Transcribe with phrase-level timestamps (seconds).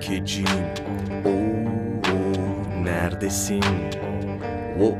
[0.00, 0.44] kekecim
[1.24, 3.62] Oo, neredesin?
[4.80, 4.96] Oo,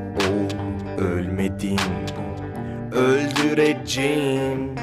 [0.98, 1.78] ölmedin
[2.92, 4.74] Öldüreceğim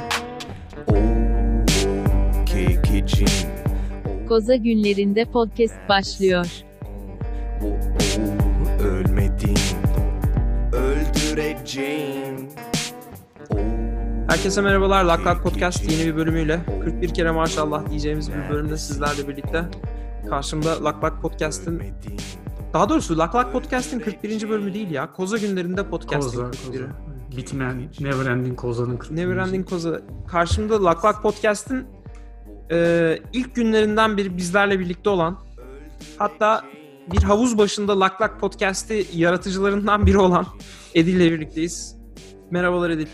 [0.88, 1.66] Oo,
[2.46, 3.28] kekecim
[4.28, 6.46] Koza günlerinde podcast başlıyor.
[7.64, 7.78] Oo,
[8.84, 9.58] ölmedin
[10.74, 12.50] Öldüreceğim
[14.28, 15.04] Herkese merhabalar.
[15.04, 19.66] Lak Lak Podcast yeni bir bölümüyle 41 kere maşallah diyeceğimiz bir bölümde sizlerle birlikte.
[20.30, 22.18] Karşımda Lak Lak Podcast'in ölmedin
[22.74, 24.50] daha doğrusu Lak Lak Podcast'in 41.
[24.50, 25.12] bölümü değil ya.
[25.14, 26.72] Koza günlerinde podcast'in Koza, 41'i.
[26.72, 27.38] koza.
[27.38, 29.16] Bitmeyen Never Ending Koza'nın 41.
[29.16, 30.02] Neverending Koza.
[30.28, 31.86] Karşımda Lak Lak Podcast'in
[32.72, 35.38] e, ilk günlerinden beri bizlerle birlikte olan
[36.18, 36.62] hatta
[37.12, 40.46] bir havuz başında Lak Lak Podcast'i yaratıcılarından biri olan
[40.96, 41.96] Edil ile birlikteyiz.
[42.52, 43.08] Merhabalar Edil.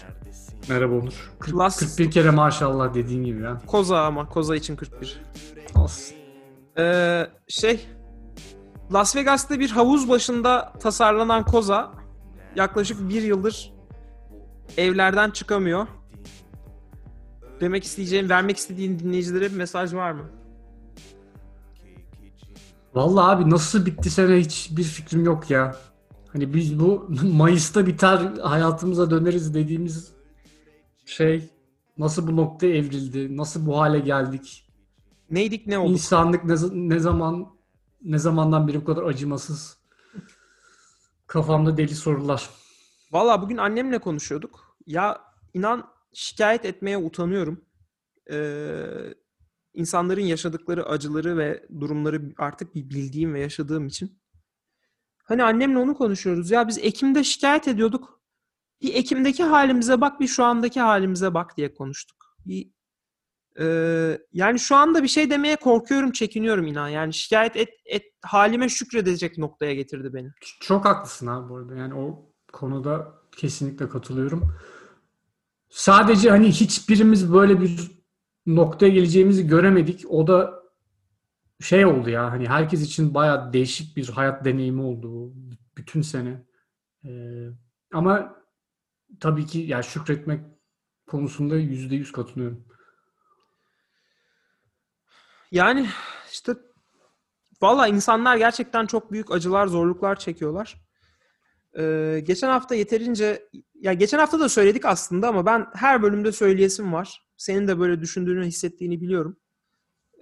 [0.69, 1.31] Merhaba Onur.
[1.39, 3.61] Kırk- Klas- 41 kere maşallah dediğin gibi ya.
[3.67, 5.21] Koza ama Koza için 41.
[5.75, 6.15] Olsun.
[6.77, 7.87] Ee, şey
[8.93, 11.91] Las Vegas'ta bir havuz başında tasarlanan koza
[12.55, 13.73] yaklaşık bir yıldır
[14.77, 15.87] evlerden çıkamıyor.
[17.61, 20.23] Demek isteyeceğim, vermek istediğin dinleyicilere bir mesaj var mı?
[22.93, 25.75] Vallahi abi nasıl bitti sene hiçbir fikrim yok ya.
[26.27, 30.13] Hani biz bu Mayıs'ta biter hayatımıza döneriz dediğimiz
[31.05, 31.49] şey
[31.97, 33.37] nasıl bu noktaya evrildi?
[33.37, 34.72] Nasıl bu hale geldik?
[35.31, 35.91] Neydik ne olduk?
[35.91, 37.47] İnsanlık ne, ne zaman
[38.01, 39.77] ne zamandan beri bu kadar acımasız?
[41.27, 42.49] Kafamda deli sorular.
[43.11, 44.77] Valla bugün annemle konuşuyorduk.
[44.85, 45.21] Ya
[45.53, 47.65] inan şikayet etmeye utanıyorum.
[48.31, 49.13] Ee,
[49.73, 54.19] insanların yaşadıkları acıları ve durumları artık bir bildiğim ve yaşadığım için.
[55.23, 56.51] Hani annemle onu konuşuyoruz.
[56.51, 58.21] Ya biz Ekim'de şikayet ediyorduk.
[58.81, 62.37] Bir Ekim'deki halimize bak, bir şu andaki halimize bak diye konuştuk.
[62.45, 62.71] Bir,
[63.59, 63.65] e,
[64.33, 66.89] yani şu anda bir şey demeye korkuyorum, çekiniyorum inan.
[66.89, 70.29] Yani şikayet et, et halime şükredecek noktaya getirdi beni.
[70.59, 71.75] Çok haklısın abi bu arada.
[71.75, 74.53] Yani o konuda kesinlikle katılıyorum.
[75.69, 77.91] Sadece hani hiçbirimiz böyle bir
[78.45, 80.05] noktaya geleceğimizi göremedik.
[80.09, 80.63] O da
[81.61, 85.33] şey oldu ya hani herkes için bayağı değişik bir hayat deneyimi oldu
[85.77, 86.45] bütün sene.
[87.05, 87.47] Ee,
[87.93, 88.35] ama
[89.19, 90.45] tabii ki ya şükretmek
[91.07, 92.65] konusunda yüzde yüz katılıyorum.
[95.53, 95.87] Yani
[96.31, 96.53] işte
[97.61, 100.75] valla insanlar gerçekten çok büyük acılar, zorluklar çekiyorlar.
[101.77, 106.93] Ee, geçen hafta yeterince ya geçen hafta da söyledik aslında ama ben her bölümde söyleyesim
[106.93, 107.23] var.
[107.37, 109.37] Senin de böyle düşündüğünü, hissettiğini biliyorum.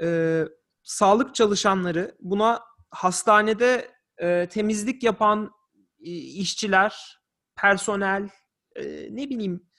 [0.02, 0.46] Ee,
[0.84, 2.60] sağlık çalışanları, buna
[2.90, 5.52] hastanede e, temizlik yapan
[6.00, 7.20] e, işçiler,
[7.56, 8.30] personel,
[8.76, 9.71] e, ne bileyim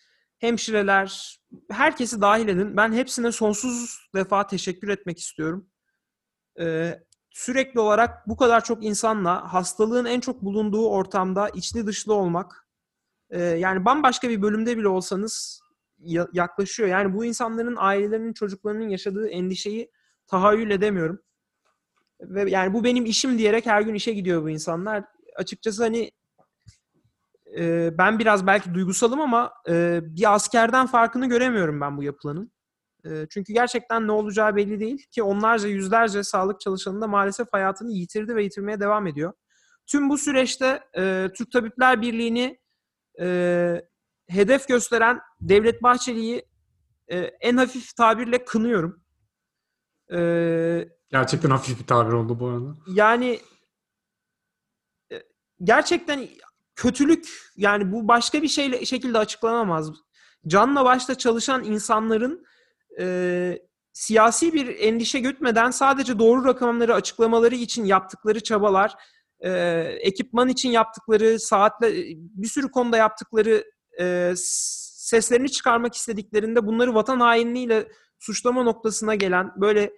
[0.42, 1.38] hemşireler,
[1.70, 2.76] herkesi dahil edin.
[2.76, 5.70] Ben hepsine sonsuz defa teşekkür etmek istiyorum.
[6.60, 12.68] Ee, sürekli olarak bu kadar çok insanla hastalığın en çok bulunduğu ortamda içli dışlı olmak,
[13.30, 15.60] e, yani bambaşka bir bölümde bile olsanız
[15.98, 16.88] ya- yaklaşıyor.
[16.88, 19.90] Yani bu insanların ailelerinin, çocuklarının yaşadığı endişeyi
[20.26, 21.22] tahayyül edemiyorum.
[22.20, 25.04] Ve yani bu benim işim diyerek her gün işe gidiyor bu insanlar.
[25.36, 26.10] Açıkçası hani
[27.58, 32.52] e, ben biraz belki duygusalım ama e, bir askerden farkını göremiyorum ben bu yapılanın.
[33.04, 37.92] E, çünkü gerçekten ne olacağı belli değil ki onlarca yüzlerce sağlık çalışanı da maalesef hayatını
[37.92, 39.32] yitirdi ve yitirmeye devam ediyor.
[39.86, 42.58] Tüm bu süreçte e, Türk Tabipler Birliği'ni
[43.20, 43.82] e,
[44.28, 46.44] hedef gösteren Devlet Bahçeli'yi
[47.08, 49.02] e, en hafif tabirle kınıyorum.
[50.12, 52.74] E, Gerçekten hafif bir tabir oldu bu arada.
[52.86, 53.40] yani
[55.12, 55.22] e,
[55.64, 56.28] gerçekten
[56.76, 59.90] kötülük yani bu başka bir şeyle şekilde açıklanamaz.
[60.46, 62.44] Canla başla çalışan insanların
[63.00, 63.58] e,
[63.92, 68.94] siyasi bir endişe gütmeden sadece doğru rakamları açıklamaları için yaptıkları çabalar,
[69.40, 69.50] e,
[70.00, 73.64] ekipman için yaptıkları, saatle bir sürü konuda yaptıkları
[74.00, 79.92] e, seslerini çıkarmak istediklerinde bunları vatan hainliğiyle suçlama noktasına gelen böyle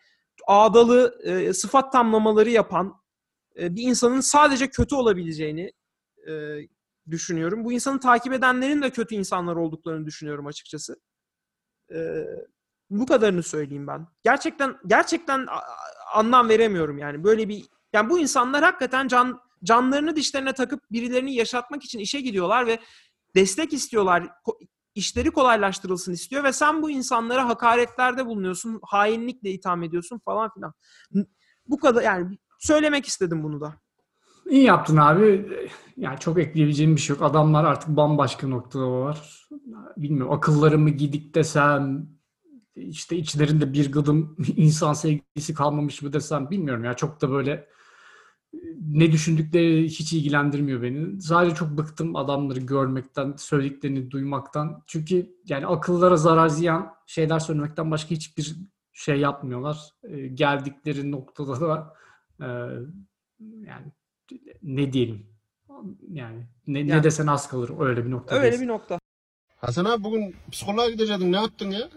[0.46, 2.94] ağdalı e, sıfat tamlamaları yapan
[3.58, 5.72] e, bir insanın sadece kötü olabileceğini
[6.28, 6.32] e,
[7.10, 7.64] düşünüyorum.
[7.64, 10.96] Bu insanı takip edenlerin de kötü insanlar olduklarını düşünüyorum açıkçası.
[11.94, 12.24] E,
[12.90, 14.06] bu kadarını söyleyeyim ben.
[14.24, 15.46] Gerçekten gerçekten
[16.14, 21.84] anlam veremiyorum yani böyle bir yani bu insanlar hakikaten can canlarını dişlerine takıp birilerini yaşatmak
[21.84, 22.78] için işe gidiyorlar ve
[23.34, 24.28] destek istiyorlar.
[24.94, 30.72] İşleri kolaylaştırılsın istiyor ve sen bu insanlara hakaretlerde bulunuyorsun, hainlikle itham ediyorsun falan filan.
[31.66, 33.83] Bu kadar yani söylemek istedim bunu da.
[34.50, 35.48] İyi yaptın abi.
[35.96, 37.22] Yani çok ekleyebileceğim bir şey yok.
[37.22, 39.48] Adamlar artık bambaşka noktada var.
[39.96, 42.08] Bilmiyorum akılları mı gidik desem
[42.76, 47.68] işte içlerinde bir gıdım insan sevgisi kalmamış mı desem bilmiyorum ya çok da böyle
[48.80, 51.22] ne düşündükleri hiç ilgilendirmiyor beni.
[51.22, 54.82] Sadece çok bıktım adamları görmekten, söylediklerini duymaktan.
[54.86, 58.56] Çünkü yani akıllara zarar ziyan şeyler söylemekten başka hiçbir
[58.92, 59.78] şey yapmıyorlar.
[60.02, 61.94] E, geldikleri noktada da
[62.40, 62.46] e,
[63.40, 63.92] yani
[64.62, 65.26] ne diyelim
[66.12, 68.34] yani ne, Yani- ne desen az kalır öyle bir nokta.
[68.34, 68.98] Öyle bir nokta.
[69.56, 71.88] Hasan abi bugün psikoloğa gidecektin ne yaptın ya?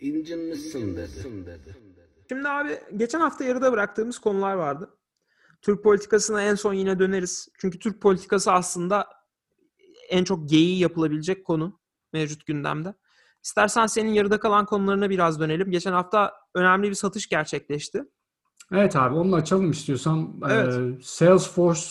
[0.00, 1.76] İncinmişsin dedi.
[2.28, 4.90] Şimdi abi geçen hafta yarıda bıraktığımız konular vardı.
[5.62, 7.48] Türk politikasına en son yine döneriz.
[7.58, 9.06] Çünkü Türk politikası aslında
[10.08, 11.80] en çok geyiği yapılabilecek konu
[12.12, 12.94] mevcut gündemde.
[13.44, 15.70] İstersen senin yarıda kalan konularına biraz dönelim.
[15.70, 18.04] Geçen hafta önemli bir satış gerçekleşti.
[18.72, 20.34] Evet abi onu açalım istiyorsan.
[20.50, 20.74] Evet.
[20.74, 21.82] Ee, Salesforce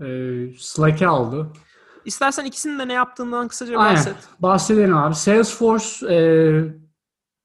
[0.00, 0.06] e,
[0.58, 1.52] Slack'e aldı.
[2.04, 3.94] İstersen ikisinin de ne yaptığından kısaca Aynen.
[3.96, 4.16] bahset.
[4.40, 5.14] Bahsedelim abi.
[5.14, 6.16] Salesforce e,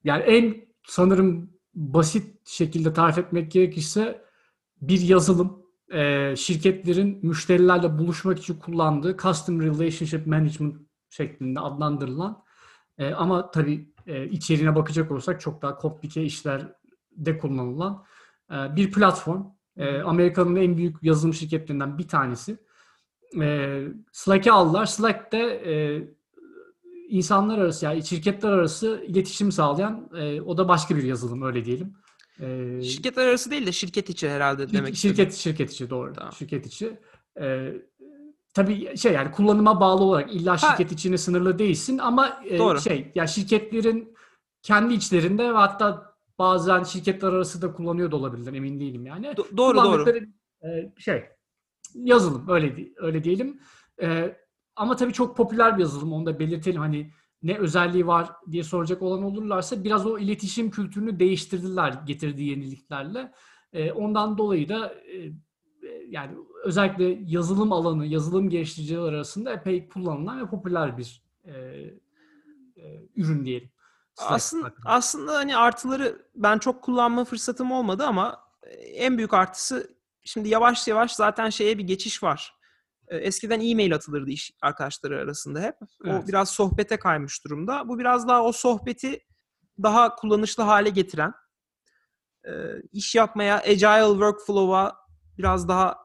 [0.03, 0.55] yani en
[0.87, 4.25] sanırım basit şekilde tarif etmek gerekirse
[4.81, 10.75] bir yazılım e, şirketlerin müşterilerle buluşmak için kullandığı Custom Relationship Management
[11.09, 12.43] şeklinde adlandırılan
[12.97, 18.05] e, ama tabii e, içeriğine bakacak olursak çok daha komplike işlerde kullanılan
[18.51, 19.43] bir platform.
[19.77, 22.57] E, Amerika'nın en büyük yazılım şirketlerinden bir tanesi.
[23.41, 23.79] E,
[24.11, 24.85] Slack'e aldılar.
[24.85, 25.73] Slack de e,
[27.09, 31.93] insanlar arası yani şirketler arası iletişim sağlayan e, o da başka bir yazılım öyle diyelim.
[32.83, 35.51] Şirketler arası değil de şirket içi herhalde şirket- demek şirket istedim.
[35.57, 36.13] şirket içi doğru.
[36.13, 36.33] Tamam.
[36.33, 36.99] Şirket içi.
[38.53, 42.81] Tabii şey yani kullanıma bağlı olarak illa şirket içine sınırlı değilsin ama e, Doğru.
[42.81, 44.13] şey ya şirketlerin
[44.61, 46.08] kendi içlerinde ve hatta
[46.39, 49.27] bazen şirketler arası da kullanıyor da olabilirler emin değilim yani.
[49.27, 50.09] Do- doğru doğru.
[50.63, 51.23] e, şey
[51.95, 53.59] yazılım öyle öyle diyelim.
[54.01, 54.37] E,
[54.75, 57.11] ama tabii çok popüler bir yazılım onu da belirtelim hani
[57.43, 63.31] ne özelliği var diye soracak olan olurlarsa biraz o iletişim kültürünü değiştirdiler getirdiği yeniliklerle.
[63.73, 65.33] E, ondan dolayı da e, e,
[66.09, 71.53] yani özellikle yazılım alanı, yazılım geliştiriciler arasında epey kullanılan ve popüler bir e,
[72.77, 73.69] e, ürün diyelim.
[74.27, 80.49] Aslında, aslında hani artıları ben çok kullanma fırsatım olmadı ama e, en büyük artısı şimdi
[80.49, 82.55] yavaş yavaş zaten şeye bir geçiş var.
[83.07, 85.75] E, Eskiden e-mail atılırdı iş arkadaşları arasında hep.
[85.81, 86.27] O Evet.
[86.27, 87.87] biraz sohbete kaymış durumda.
[87.87, 89.25] Bu biraz daha o sohbeti
[89.83, 91.33] daha kullanışlı hale getiren,
[92.47, 92.51] e,
[92.91, 94.95] iş yapmaya, agile workflow'a
[95.37, 95.97] biraz daha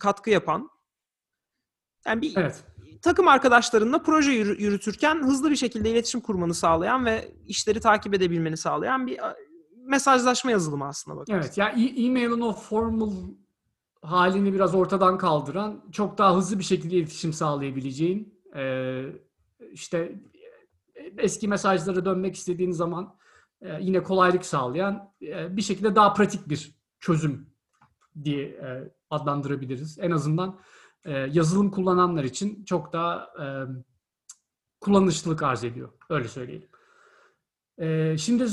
[0.00, 0.70] katkı yapan.
[2.06, 2.64] Yani bir Evet.
[3.02, 8.56] Takım arkadaşlarınla proje yürü- yürütürken hızlı bir şekilde iletişim kurmanı sağlayan ve işleri takip edebilmeni
[8.56, 9.18] sağlayan bir
[9.76, 11.26] mesajlaşma yazılımı aslında bak.
[11.30, 13.12] Evet ya e- e-mail'in o formal
[14.02, 19.02] halini biraz ortadan kaldıran, çok daha hızlı bir şekilde iletişim sağlayabileceğin, e,
[19.72, 19.98] işte
[20.94, 23.16] e, eski mesajlara dönmek istediğin zaman
[23.60, 25.12] e, yine kolaylık sağlayan
[25.50, 27.46] bir şekilde daha pratik bir çözüm
[28.24, 28.60] diye
[29.10, 29.98] adlandırabiliriz.
[30.00, 30.58] En azından
[31.04, 33.46] e, yazılım kullananlar için çok daha e,
[34.80, 35.88] kullanışlılık arz ediyor.
[36.10, 36.68] Öyle söyleyelim.
[37.78, 38.46] E, şimdi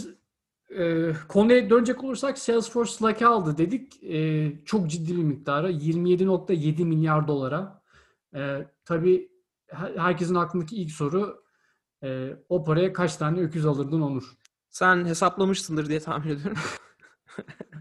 [0.69, 4.03] e, konuya dönecek olursak Salesforce Slack'e aldı dedik.
[4.03, 5.69] E, çok ciddi bir miktara.
[5.71, 7.81] 27.7 milyar dolara.
[8.35, 9.31] E, tabii
[9.67, 11.43] her- herkesin aklındaki ilk soru
[12.03, 14.33] e, o paraya kaç tane öküz alırdın Onur?
[14.69, 16.57] Sen hesaplamışsındır diye tahmin ediyorum.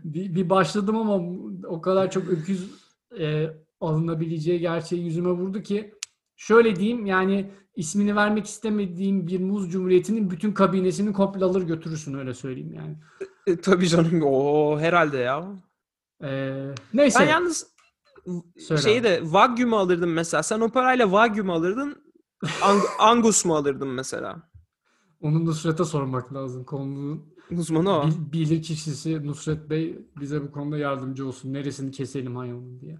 [0.04, 2.70] Bir, bir başladım ama o kadar çok öküz
[3.18, 3.50] e,
[3.88, 5.94] alınabileceği gerçeği yüzüme vurdu ki
[6.36, 12.34] şöyle diyeyim yani ismini vermek istemediğim bir muz cumhuriyetinin bütün kabinesini komple alır götürürsün öyle
[12.34, 12.96] söyleyeyim yani.
[13.46, 14.22] E, Tabii canım.
[14.24, 15.62] O herhalde ya.
[16.24, 16.60] E,
[16.94, 17.18] neyse.
[17.20, 17.74] Ben yalnız
[18.58, 19.04] Söyle şeyi abi.
[19.04, 20.42] de Wagyu mu alırdın mesela?
[20.42, 21.96] Sen o parayla Wagyu mu alırdın?
[22.42, 24.50] Ang- Angus mu alırdın mesela?
[25.20, 26.64] Onu Nusret'e sormak lazım.
[26.64, 28.04] Konunun Uzmanı o.
[28.06, 31.52] bil- bilir kişisi Nusret Bey bize bu konuda yardımcı olsun.
[31.52, 32.98] Neresini keselim hayvanın diye.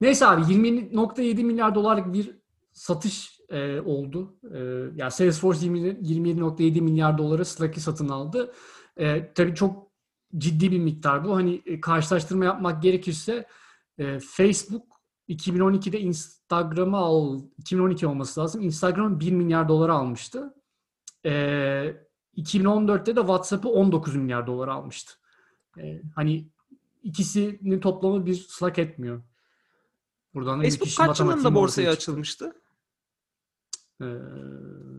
[0.00, 2.38] Neyse abi 20.7 milyar dolarlık bir
[2.72, 4.38] satış e, oldu.
[4.54, 4.58] E,
[4.94, 8.52] yani Salesforce 20 27.7 milyar dolara Slack'i satın aldı.
[8.96, 9.90] E, tabii çok
[10.38, 11.36] ciddi bir miktar bu.
[11.36, 13.46] Hani e, karşılaştırma yapmak gerekirse
[13.98, 14.86] e, Facebook
[15.28, 18.62] 2012'de Instagram'ı al 2012 olması lazım.
[18.62, 20.54] Instagram 1 milyar dolara almıştı.
[21.24, 21.32] E,
[22.36, 25.12] 2014'te de WhatsApp'ı 19 milyar dolara almıştı.
[25.78, 26.48] E, hani
[27.04, 29.22] ikisinin toplamı bir Slack etmiyor.
[30.34, 32.56] Buradan da Facebook kaç yılında borsaya açılmıştı?
[34.00, 34.04] Ee,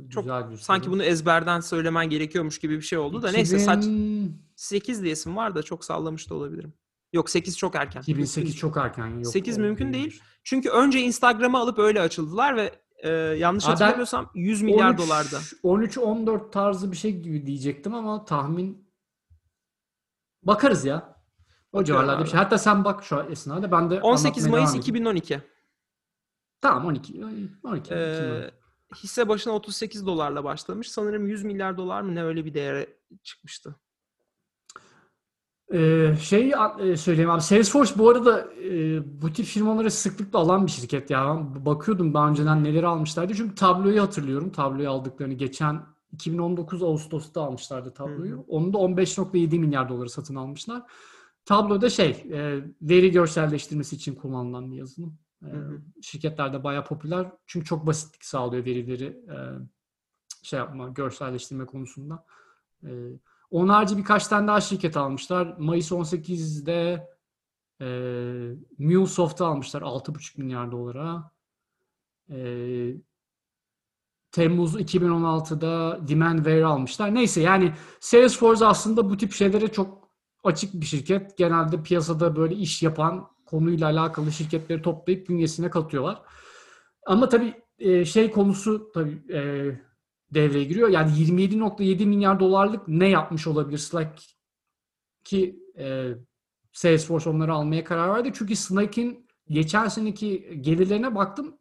[0.10, 3.84] Çok güzel bir Sanki bunu ezberden söylemen gerekiyormuş gibi bir şey oldu da neyse saç
[3.84, 6.74] 2000 8 diyesim var da çok sallamış da olabilirim.
[7.14, 8.02] Yok 8 çok erken.
[8.02, 9.08] 2008 çok erken.
[9.08, 10.12] Yok, 8 o mümkün değildir.
[10.12, 10.22] değil.
[10.44, 15.38] Çünkü önce Instagram'ı alıp öyle açıldılar ve e, yanlış Aa, hatırlamıyorsam 100 milyar 13 dolarda.
[15.64, 18.88] 13-14 tarzı bir şey gibi diyecektim ama tahmin
[20.44, 21.15] bakarız ya.
[21.76, 22.40] O civarlarda bir şey.
[22.40, 24.82] Hatta sen bak şu esnada ben de 18 anlatmaya Mayıs devam edeyim.
[24.82, 25.42] 2012.
[26.62, 27.26] Tamam 12.
[27.64, 27.94] 12.
[27.94, 28.52] Ee,
[28.96, 30.92] hisse başına 38 dolarla başlamış.
[30.92, 32.88] Sanırım 100 milyar dolar mı ne öyle bir değere
[33.24, 33.76] çıkmıştı.
[35.74, 37.42] Ee, şey e, söyleyeyim abi.
[37.42, 41.26] Salesforce bu arada e, bu tip firmaları sıklıkla alan bir şirket ya.
[41.26, 43.34] Ben bakıyordum daha önceden neleri almışlardı.
[43.36, 44.52] Çünkü tabloyu hatırlıyorum.
[44.52, 48.38] Tabloyu aldıklarını geçen 2019 Ağustos'ta almışlardı tabloyu.
[48.38, 48.44] Hı.
[48.48, 50.82] Onu da 15.7 milyar doları satın almışlar.
[51.46, 55.18] Tabloda şey e, veri görselleştirmesi için kullanılan bir yazılım.
[55.44, 55.52] E,
[56.02, 57.32] şirketlerde bayağı popüler.
[57.46, 59.38] Çünkü çok basitlik sağlıyor verileri e,
[60.44, 62.26] şey yapma, görselleştirme konusunda.
[62.84, 62.90] E,
[63.52, 65.56] onun harici birkaç tane daha şirket almışlar.
[65.58, 67.10] Mayıs 18'de
[67.82, 67.88] e,
[68.78, 71.32] MuleSoft'u almışlar 6,5 milyar dolara.
[72.30, 72.38] E,
[74.32, 77.16] Temmuz 2016'da Demandware almışlar.
[77.16, 80.05] Neyse yani Salesforce aslında bu tip şeylere çok
[80.48, 81.38] açık bir şirket.
[81.38, 86.22] Genelde piyasada böyle iş yapan konuyla alakalı şirketleri toplayıp bünyesine katıyorlar.
[87.06, 89.42] Ama tabii e, şey konusu tabii e,
[90.34, 90.90] devreye giriyor.
[90.90, 94.22] Yani 27.7 milyar dolarlık ne yapmış olabilir Slack
[95.24, 96.14] ki e,
[96.72, 98.32] Salesforce onları almaya karar verdi.
[98.34, 101.58] Çünkü Slack'in geçen seneki gelirlerine baktım.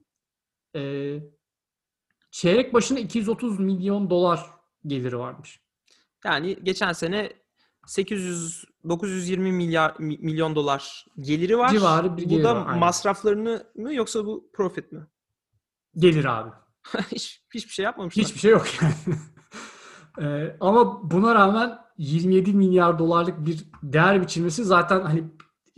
[2.30, 4.50] Çeyrek başına 230 milyon dolar
[4.86, 5.60] geliri varmış.
[6.24, 7.32] Yani geçen sene
[7.86, 11.68] 800 920 milyar mi- milyon dolar geliri var.
[11.68, 12.78] Civarı bir bu geliri da var, aynen.
[12.78, 15.06] masraflarını mı yoksa bu profit mi?
[15.96, 16.50] Gelir abi.
[17.12, 18.24] Hiç hiçbir şey yapmamışlar.
[18.24, 18.94] Hiçbir şey yok yani.
[20.22, 25.24] Ee, ama buna rağmen 27 milyar dolarlık bir değer biçilmesi zaten hani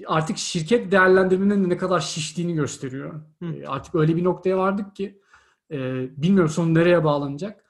[0.06, 3.14] artık şirket değerlendirmenin de ne kadar şiştiğini gösteriyor.
[3.42, 3.46] Hı.
[3.46, 5.20] Ee, artık öyle bir noktaya vardık ki
[5.70, 5.78] e,
[6.22, 7.64] bilmiyorum sonu nereye bağlanacak.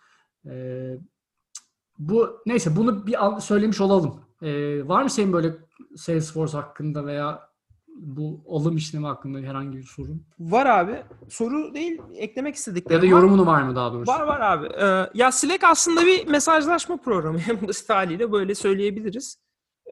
[0.47, 0.97] Ee,
[1.99, 4.25] bu neyse bunu bir söylemiş olalım.
[4.43, 5.52] Ee, var mı senin böyle
[5.97, 7.49] Salesforce hakkında veya
[7.97, 10.26] bu alım işlemi hakkında herhangi bir sorun?
[10.38, 11.02] Var abi.
[11.28, 13.21] Soru değil, eklemek istediklerim Ya da var.
[13.23, 14.12] yorumunu var mı daha doğrusu?
[14.12, 14.66] Var var abi.
[14.66, 17.38] Ee, ya Slack aslında bir mesajlaşma programı.
[17.50, 19.38] En basit haliyle böyle söyleyebiliriz.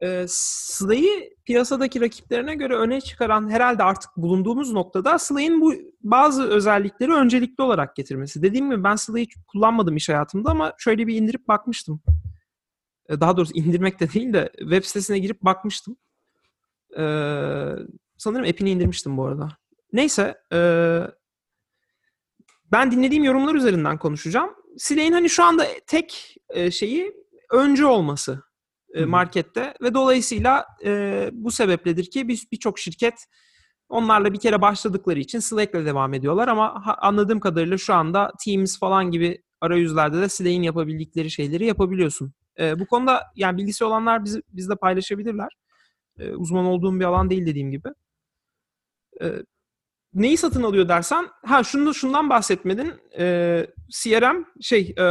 [0.03, 5.73] Ee, Slack'i piyasadaki rakiplerine göre öne çıkaran herhalde artık bulunduğumuz noktada Slack'in bu
[6.03, 8.41] bazı özellikleri öncelikli olarak getirmesi.
[8.41, 12.01] Dediğim gibi ben Slack'i hiç kullanmadım iş hayatımda ama şöyle bir indirip bakmıştım.
[13.09, 15.97] Ee, Daha doğrusu indirmek de değil de web sitesine girip bakmıştım.
[16.97, 17.01] Ee,
[18.17, 19.57] sanırım app'ini indirmiştim bu arada.
[19.93, 20.35] Neyse.
[20.53, 21.01] ee,
[22.71, 24.49] ben dinlediğim yorumlar üzerinden konuşacağım.
[24.77, 27.13] Slack'in hani şu anda tek e, şeyi
[27.51, 28.43] öncü olması
[28.93, 33.25] e, markette ve dolayısıyla e, bu sebepledir ki bir- birçok şirket
[33.89, 38.79] onlarla bir kere başladıkları için Slack'le devam ediyorlar ama ha- anladığım kadarıyla şu anda Teams
[38.79, 42.33] falan gibi arayüzlerde de Slack'in yapabildikleri şeyleri yapabiliyorsun.
[42.59, 45.49] E, bu konuda yani bilgisi olanlar biz, bizle paylaşabilirler.
[46.19, 47.89] E, uzman olduğum bir alan değil dediğim gibi.
[49.21, 49.27] E,
[50.15, 52.93] neyi satın alıyor dersen, ha şunu şundan bahsetmedin.
[53.19, 55.03] Ee, CRM şey e,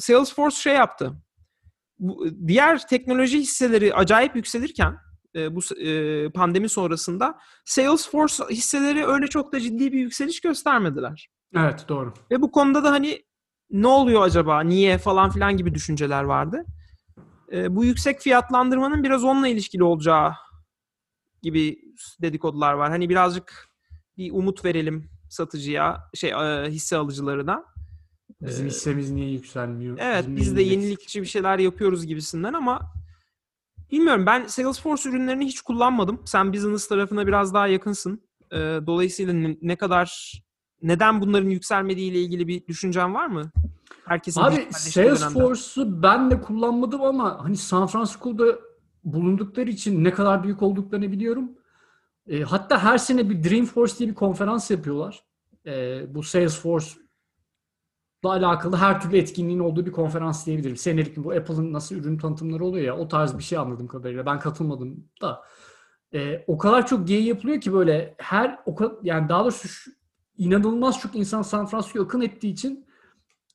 [0.00, 1.12] Salesforce şey yaptı.
[1.98, 4.96] Bu, diğer teknoloji hisseleri acayip yükselirken
[5.36, 11.28] e, bu e, pandemi sonrasında Salesforce hisseleri öyle çok da ciddi bir yükseliş göstermediler.
[11.56, 12.14] Evet doğru.
[12.30, 13.24] Ve bu konuda da hani
[13.70, 16.64] ne oluyor acaba, niye falan filan gibi düşünceler vardı.
[17.52, 20.32] E, bu yüksek fiyatlandırmanın biraz onunla ilişkili olacağı
[21.42, 21.78] gibi
[22.22, 22.90] dedikodular var.
[22.90, 23.68] Hani birazcık
[24.18, 27.64] bir umut verelim satıcıya, şey e, hisse alıcılarına.
[28.40, 29.98] Bizim Ee, hissemiz niye yükselmiyor?
[30.00, 32.92] Evet Bizim biz de yenilikçi bir şeyler yapıyoruz gibisinden ama
[33.90, 36.20] bilmiyorum ben Salesforce ürünlerini hiç kullanmadım.
[36.24, 38.22] Sen business tarafına biraz daha yakınsın.
[38.52, 38.56] Ee,
[38.86, 40.32] dolayısıyla ne kadar
[40.82, 43.52] neden bunların yükselmediği ile ilgili bir düşüncen var mı?
[44.04, 44.68] Herkesin Abi.
[44.70, 48.44] Salesforce'u ben de kullanmadım ama hani San Francisco'da
[49.04, 51.50] bulundukları için ne kadar büyük olduklarını biliyorum.
[52.28, 55.22] E, hatta her sene bir Dreamforce diye bir konferans yapıyorlar.
[55.66, 57.00] E, bu Salesforce'la
[58.24, 60.76] alakalı her türlü etkinliğin olduğu bir konferans diyebilirim.
[60.76, 64.26] Senelik bu Apple'ın nasıl ürün tanıtımları oluyor ya o tarz bir şey anladığım kadarıyla.
[64.26, 65.42] Ben katılmadım da.
[66.14, 69.90] E, o kadar çok gay yapılıyor ki böyle her o kadar, yani daha doğrusu şu-
[70.38, 72.86] inanılmaz çok insan San Francisco'ya akın ettiği için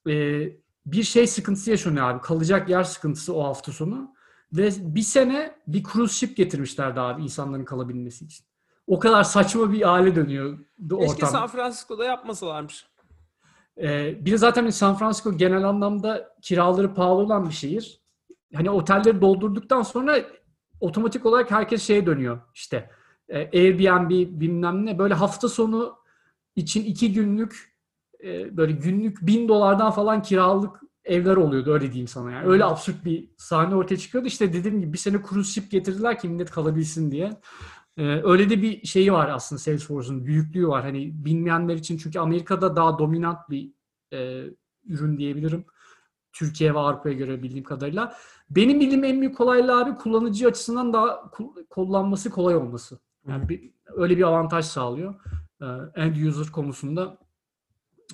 [0.10, 0.50] e,
[0.86, 2.22] bir şey sıkıntısı yaşanıyor abi.
[2.22, 4.16] Kalacak yer sıkıntısı o hafta sonu.
[4.54, 8.46] Ve bir sene bir cruise ship getirmişlerdi abi insanların kalabilmesi için.
[8.88, 11.30] O kadar saçma bir hale dönüyordu Keşke ortam.
[11.30, 12.88] San Francisco'da yapmasalarmış.
[13.82, 18.02] Ee, bir de zaten San Francisco genel anlamda kiraları pahalı olan bir şehir.
[18.56, 20.18] Hani otelleri doldurduktan sonra
[20.80, 22.40] otomatik olarak herkes şeye dönüyor.
[22.54, 22.90] İşte
[23.30, 24.10] e, Airbnb
[24.42, 25.98] bilmem ne böyle hafta sonu
[26.56, 27.77] için iki günlük
[28.24, 32.48] e, böyle günlük bin dolardan falan kiralık evler oluyordu öyle diyeyim sana yani.
[32.48, 34.28] Öyle absürt bir sahne ortaya çıkıyordu.
[34.28, 37.42] İşte dediğim gibi bir sene cruise ship getirdiler ki millet kalabilsin diye.
[37.98, 40.84] Ee, öyle de bir şeyi var aslında Salesforce'un büyüklüğü var.
[40.84, 43.72] Hani bilmeyenler için çünkü Amerika'da daha dominant bir
[44.14, 44.44] e,
[44.86, 45.66] ürün diyebilirim.
[46.34, 48.16] Türkiye ve Avrupa'ya göre bildiğim kadarıyla.
[48.50, 53.00] Benim bildiğim en büyük kolaylığı abi kullanıcı açısından daha ku- kullanması kolay olması.
[53.28, 55.16] Yani bir, öyle bir avantaj sağlıyor.
[55.62, 57.18] Ee, end user konusunda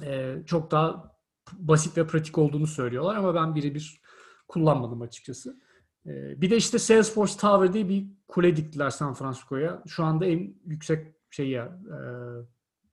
[0.02, 1.14] e, çok daha
[1.54, 4.02] basit ve pratik olduğunu söylüyorlar ama ben birebir
[4.48, 5.58] kullanmadım açıkçası.
[6.06, 9.84] Ee, bir de işte Salesforce Tower diye bir kule diktiler San Francisco'ya.
[9.88, 11.98] Şu anda en yüksek şey ya e,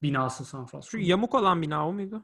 [0.02, 0.98] binası San Şu Francisco.
[0.98, 2.22] yamuk olan bina o muydu?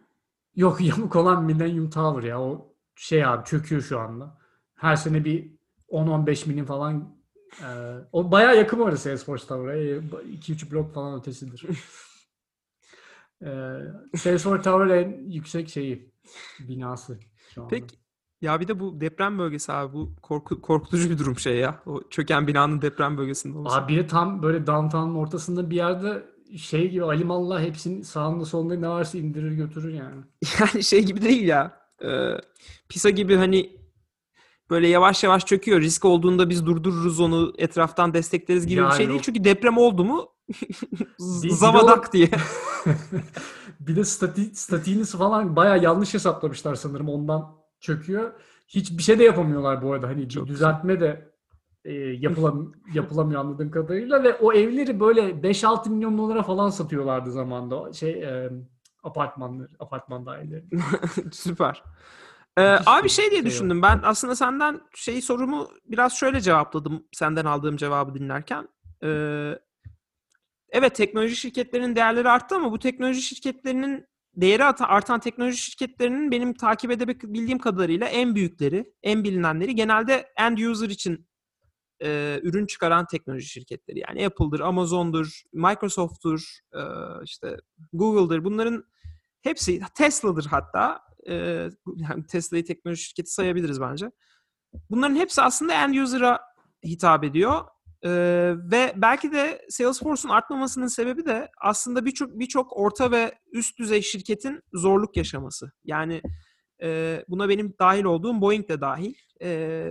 [0.57, 2.41] Yok yamuk olan Millennium Tower ya.
[2.43, 4.39] O şey abi çöküyor şu anda.
[4.75, 5.51] Her sene bir
[5.89, 7.17] 10-15 milim falan
[7.63, 7.69] e,
[8.13, 9.77] o bayağı yakın orası Salesforce Tower'a.
[9.77, 11.67] 2-3 blok falan ötesidir.
[13.43, 13.49] e,
[14.17, 16.13] Salesforce Tower en yüksek şeyi
[16.61, 17.21] binası
[17.55, 17.71] şu anda.
[17.71, 17.97] Peki
[18.41, 21.83] ya bir de bu deprem bölgesi abi bu korku, korkutucu bir durum şey ya.
[21.87, 23.77] O çöken binanın deprem bölgesinde olması.
[23.77, 26.25] Abi bir de tam böyle downtown'un ortasında bir yerde
[26.57, 30.25] şey gibi alimallah hepsinin sağında solunda ne varsa indirir götürür yani.
[30.61, 31.81] Yani şey gibi değil ya.
[32.05, 32.09] E,
[32.89, 33.77] Pisa gibi hani
[34.71, 35.81] böyle yavaş yavaş çöküyor.
[35.81, 39.11] Risk olduğunda biz durdururuz onu etraftan destekleriz gibi Ya bir şey değil.
[39.11, 39.23] yok.
[39.23, 40.29] Çünkü deprem oldu mu
[41.49, 42.31] zavadak diye.
[43.81, 48.33] bir de stati, statiğini falan bayağı yanlış hesaplamışlar sanırım ondan çöküyor.
[48.69, 50.09] Hiçbir şey de yapamıyorlar bu arada.
[50.09, 51.33] Hani Çok düzeltme de
[51.85, 57.93] e, yapılam yapılamıyor anladığım kadarıyla ve o evleri böyle 5-6 milyon dolara falan satıyorlardı zamanda.
[57.93, 58.51] Şey e,
[59.03, 60.65] apartmanları, apartman daireleri.
[61.33, 61.83] Süper.
[62.59, 63.83] Ee, abi şey diye şey düşündüm.
[63.83, 67.05] Ben aslında senden şey sorumu biraz şöyle cevapladım.
[67.13, 68.69] Senden aldığım cevabı dinlerken.
[69.03, 69.59] Ee,
[70.71, 76.91] evet teknoloji şirketlerinin değerleri arttı ama bu teknoloji şirketlerinin değeri artan teknoloji şirketlerinin benim takip
[76.91, 81.27] edebildiğim kadarıyla en büyükleri, en bilinenleri genelde end user için
[82.03, 83.99] e, ürün çıkaran teknoloji şirketleri.
[83.99, 86.81] Yani Apple'dır, Amazon'dur, Microsoft'tur, e,
[87.25, 87.57] işte
[87.93, 88.45] Google'dır.
[88.45, 88.85] Bunların
[89.43, 91.01] hepsi Tesla'dır hatta.
[91.29, 91.35] E,
[91.97, 94.11] yani Tesla'yı teknoloji şirketi sayabiliriz bence.
[94.91, 96.41] Bunların hepsi aslında end user'a
[96.85, 97.65] hitap ediyor.
[98.05, 98.11] E,
[98.57, 104.61] ve belki de Salesforce'un artmamasının sebebi de aslında birçok birçok orta ve üst düzey şirketin
[104.73, 105.73] zorluk yaşaması.
[105.85, 106.23] Yani
[106.83, 109.15] e, buna benim dahil olduğum Boeing de dahil.
[109.43, 109.91] E,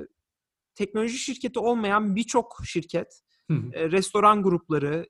[0.76, 3.70] teknoloji şirketi olmayan birçok şirket, Hı hı.
[3.74, 5.06] e, restoran grupları,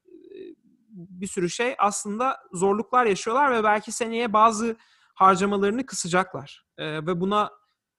[0.95, 4.75] bir sürü şey aslında zorluklar yaşıyorlar ve belki seneye bazı
[5.15, 6.65] harcamalarını kısacaklar.
[6.77, 7.51] E, ve buna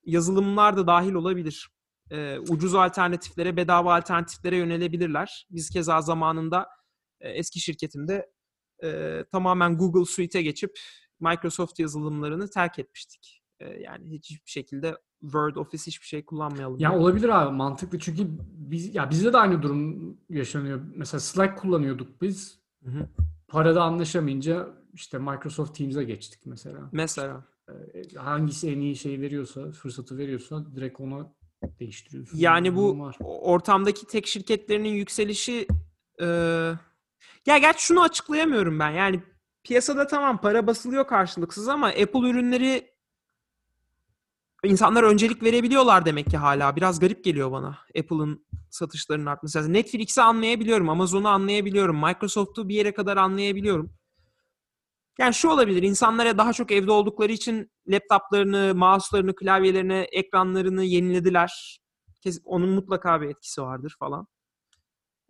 [0.05, 1.71] yazılımlar da dahil olabilir.
[2.11, 5.47] E, ucuz alternatiflere, bedava alternatiflere yönelebilirler.
[5.51, 6.67] Biz keza zamanında
[7.21, 8.31] e, eski şirketimde
[8.85, 10.79] e, tamamen Google Suite'e geçip
[11.21, 13.43] Microsoft yazılımlarını terk etmiştik.
[13.61, 16.79] E, yani hiçbir şekilde Word, Office hiçbir şey kullanmayalım.
[16.79, 20.81] Ya olabilir abi mantıklı çünkü biz ya bizde de aynı durum yaşanıyor.
[20.95, 22.59] Mesela Slack kullanıyorduk biz.
[22.85, 23.09] Hı hı.
[23.49, 26.89] Parada anlaşamayınca işte Microsoft Teams'e geçtik mesela.
[26.93, 27.45] Mesela.
[27.69, 31.35] Ee, hangisi en iyi şey veriyorsa, fırsatı veriyorsa direkt ona
[31.81, 32.39] değiştiriyorsun.
[32.39, 33.17] Yani bu var.
[33.21, 35.67] ortamdaki tek şirketlerinin yükselişi
[36.21, 36.27] e,
[37.47, 38.91] ya gerçi şunu açıklayamıyorum ben.
[38.91, 39.23] Yani
[39.65, 42.97] piyasada tamam para basılıyor karşılıksız ama Apple ürünleri
[44.65, 46.77] insanlar öncelik verebiliyorlar demek ki hala.
[46.77, 49.59] Biraz garip geliyor bana Apple'ın satışlarının artması.
[49.59, 53.93] Yani Netflix'i anlayabiliyorum, Amazon'u anlayabiliyorum, Microsoft'u bir yere kadar anlayabiliyorum.
[55.19, 61.81] Yani şu olabilir, insanlara daha çok evde oldukları için laptoplarını, mouse'larını, klavyelerini, ekranlarını yenilediler.
[62.45, 64.27] Onun mutlaka bir etkisi vardır falan.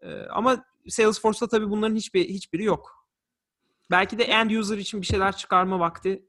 [0.03, 3.09] Ee, ama Salesforce'ta tabii bunların hiçbir hiçbiri yok.
[3.91, 6.27] Belki de end user için bir şeyler çıkarma vakti.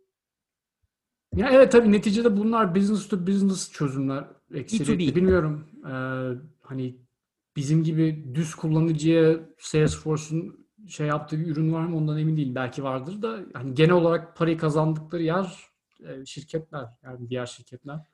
[1.35, 5.05] Ya evet tabii neticede bunlar business to business çözümler ekseriyetle.
[5.05, 5.15] B2B.
[5.15, 6.97] Bilmiyorum eee, hani
[7.55, 12.55] bizim gibi düz kullanıcıya Salesforce'un şey yaptığı bir ürün var mı ondan emin değilim.
[12.55, 15.67] Belki vardır da hani genel olarak parayı kazandıkları yer
[15.99, 18.07] e, şirketler yani diğer şirketler.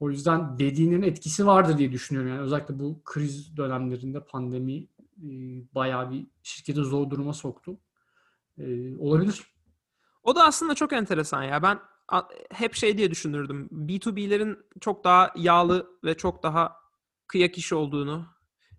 [0.00, 2.30] O yüzden dediğinin etkisi vardır diye düşünüyorum.
[2.30, 4.76] Yani özellikle bu kriz dönemlerinde pandemi
[5.22, 5.28] e,
[5.74, 7.78] bayağı bir şirketi zor duruma soktu.
[8.58, 9.46] E, olabilir.
[10.22, 11.62] O da aslında çok enteresan ya.
[11.62, 11.78] Ben
[12.50, 13.68] hep şey diye düşünürdüm.
[13.72, 16.76] B2B'lerin çok daha yağlı ve çok daha
[17.26, 18.26] kıyak iş olduğunu,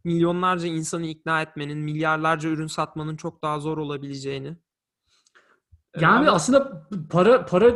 [0.03, 4.47] milyonlarca insanı ikna etmenin, milyarlarca ürün satmanın çok daha zor olabileceğini.
[5.93, 7.75] Ee, Yani ama- aslında para para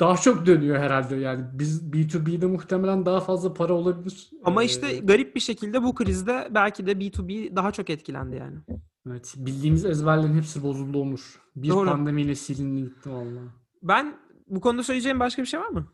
[0.00, 1.16] daha çok dönüyor herhalde.
[1.16, 4.30] Yani biz B2B'de muhtemelen daha fazla para olabilir.
[4.44, 8.58] Ama Ee, işte garip bir şekilde bu krizde belki de B2B daha çok etkilendi yani.
[9.06, 11.40] evet bildiğimiz ezberlerin hepsi bozuldu Onur.
[11.56, 11.88] Bir Doğru.
[11.88, 13.48] pandemiyle silindi gitti vallahi.
[13.82, 14.16] Ben
[14.46, 15.86] bu konuda söyleyeceğim başka bir şey var mı?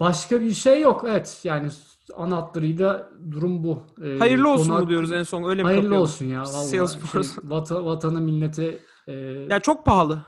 [0.00, 1.04] Başka bir şey yok.
[1.08, 1.68] Evet yani
[2.16, 3.82] ana hatlarıyla durum bu.
[4.04, 6.02] Ee, Hayırlı olsun konu mu diyoruz en son öyle mi Hayırlı kapayalım?
[6.04, 6.40] olsun ya.
[6.40, 6.66] Vallahi.
[6.68, 7.28] Salesforce.
[7.28, 9.12] Şey, vata, vatana millete e,
[9.50, 10.26] Ya çok pahalı.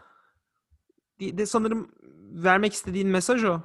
[1.21, 1.89] De, de sanırım
[2.33, 3.61] vermek istediğin mesaj o.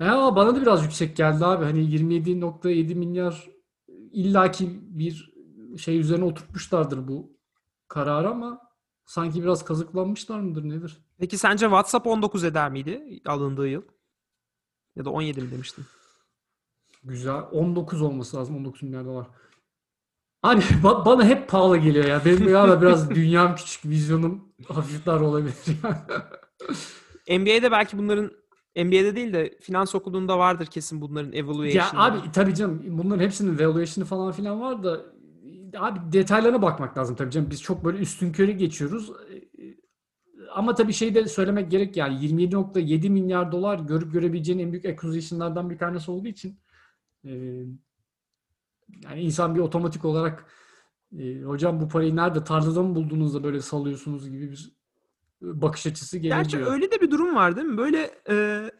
[0.00, 1.64] ya bana da biraz yüksek geldi abi.
[1.64, 3.48] Hani 27.7 milyar
[4.12, 5.32] illaki bir
[5.78, 7.36] şey üzerine oturtmuşlardır bu
[7.88, 8.60] karar ama
[9.06, 10.98] sanki biraz kazıklanmışlar mıdır nedir?
[11.18, 13.82] Peki sence WhatsApp 19 eder miydi alındığı yıl?
[14.98, 15.84] Ya da 17 mi demiştin?
[17.04, 17.42] Güzel.
[17.52, 18.56] 19 olması lazım.
[18.56, 19.26] 19 milyar dolar.
[20.42, 22.22] Abi ba- bana hep pahalı geliyor ya.
[22.24, 25.54] Benim ya biraz dünyam küçük, vizyonum hafif dar olabilir.
[27.28, 28.30] NBA'de belki bunların
[28.76, 32.02] NBA'de değil de finans okulunda vardır kesin bunların ya evaluation'ı.
[32.04, 35.00] abi tabii canım bunların hepsinin valuation'ı falan filan var da
[35.76, 37.50] abi detaylarına bakmak lazım tabii canım.
[37.50, 39.12] Biz çok böyle üstün körü geçiyoruz.
[40.50, 45.70] Ama tabii şey de söylemek gerek yani 27.7 milyar dolar görüp görebileceğin en büyük acquisition'lardan
[45.70, 46.60] bir tanesi olduğu için
[47.24, 47.30] e,
[49.04, 50.46] yani insan bir otomatik olarak
[51.18, 54.78] e, hocam bu parayı nerede tarlada mı buldunuz da böyle salıyorsunuz gibi bir
[55.40, 56.74] bakış açısı Gerçi gelebiliyor.
[56.74, 57.78] öyle de bir durum var değil mi?
[57.78, 58.70] Böyle e,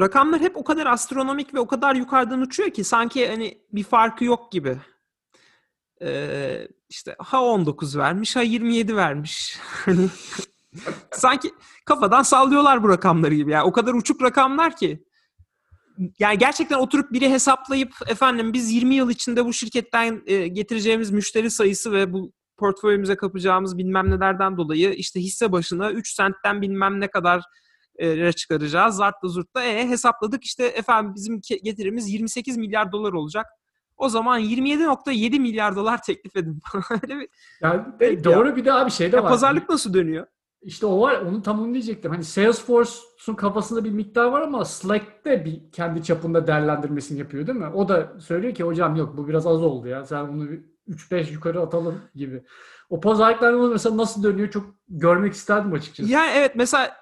[0.00, 4.24] rakamlar hep o kadar astronomik ve o kadar yukarıdan uçuyor ki sanki hani bir farkı
[4.24, 4.78] yok gibi.
[6.02, 9.58] E, işte ha 19 vermiş ha 27 vermiş.
[9.84, 10.08] Hani
[11.12, 11.50] sanki
[11.84, 13.50] kafadan sallıyorlar bu rakamları gibi.
[13.50, 15.04] Yani o kadar uçuk rakamlar ki.
[16.18, 21.50] Yani gerçekten oturup biri hesaplayıp efendim biz 20 yıl içinde bu şirketten e, getireceğimiz müşteri
[21.50, 27.08] sayısı ve bu portföyümüze kapacağımız bilmem nelerden dolayı işte hisse başına 3 sentten bilmem ne
[27.08, 27.42] kadar
[27.96, 28.96] e, çıkaracağız.
[28.96, 33.46] Zartla zurtla e, hesapladık işte efendim bizim getirimiz 28 milyar dolar olacak.
[34.02, 36.62] O zaman 27.7 milyar dolar teklif edin.
[36.90, 37.28] Öyle bir
[37.60, 39.30] Yani Peki doğru bir de abi şey de ya var.
[39.30, 40.26] pazarlık nasıl dönüyor?
[40.62, 41.20] İşte o var.
[41.20, 42.10] Onu tam onu diyecektim.
[42.10, 47.68] Hani Salesforce'un kafasında bir miktar var ama Slack'te bir kendi çapında değerlendirmesini yapıyor değil mi?
[47.68, 50.04] O da söylüyor ki hocam yok bu biraz az oldu ya.
[50.06, 52.42] Sen bunu bir 3-5 yukarı atalım gibi.
[52.90, 56.10] O pazarlıklar mesela nasıl dönüyor çok görmek isterdim açıkçası.
[56.10, 56.96] Ya evet mesela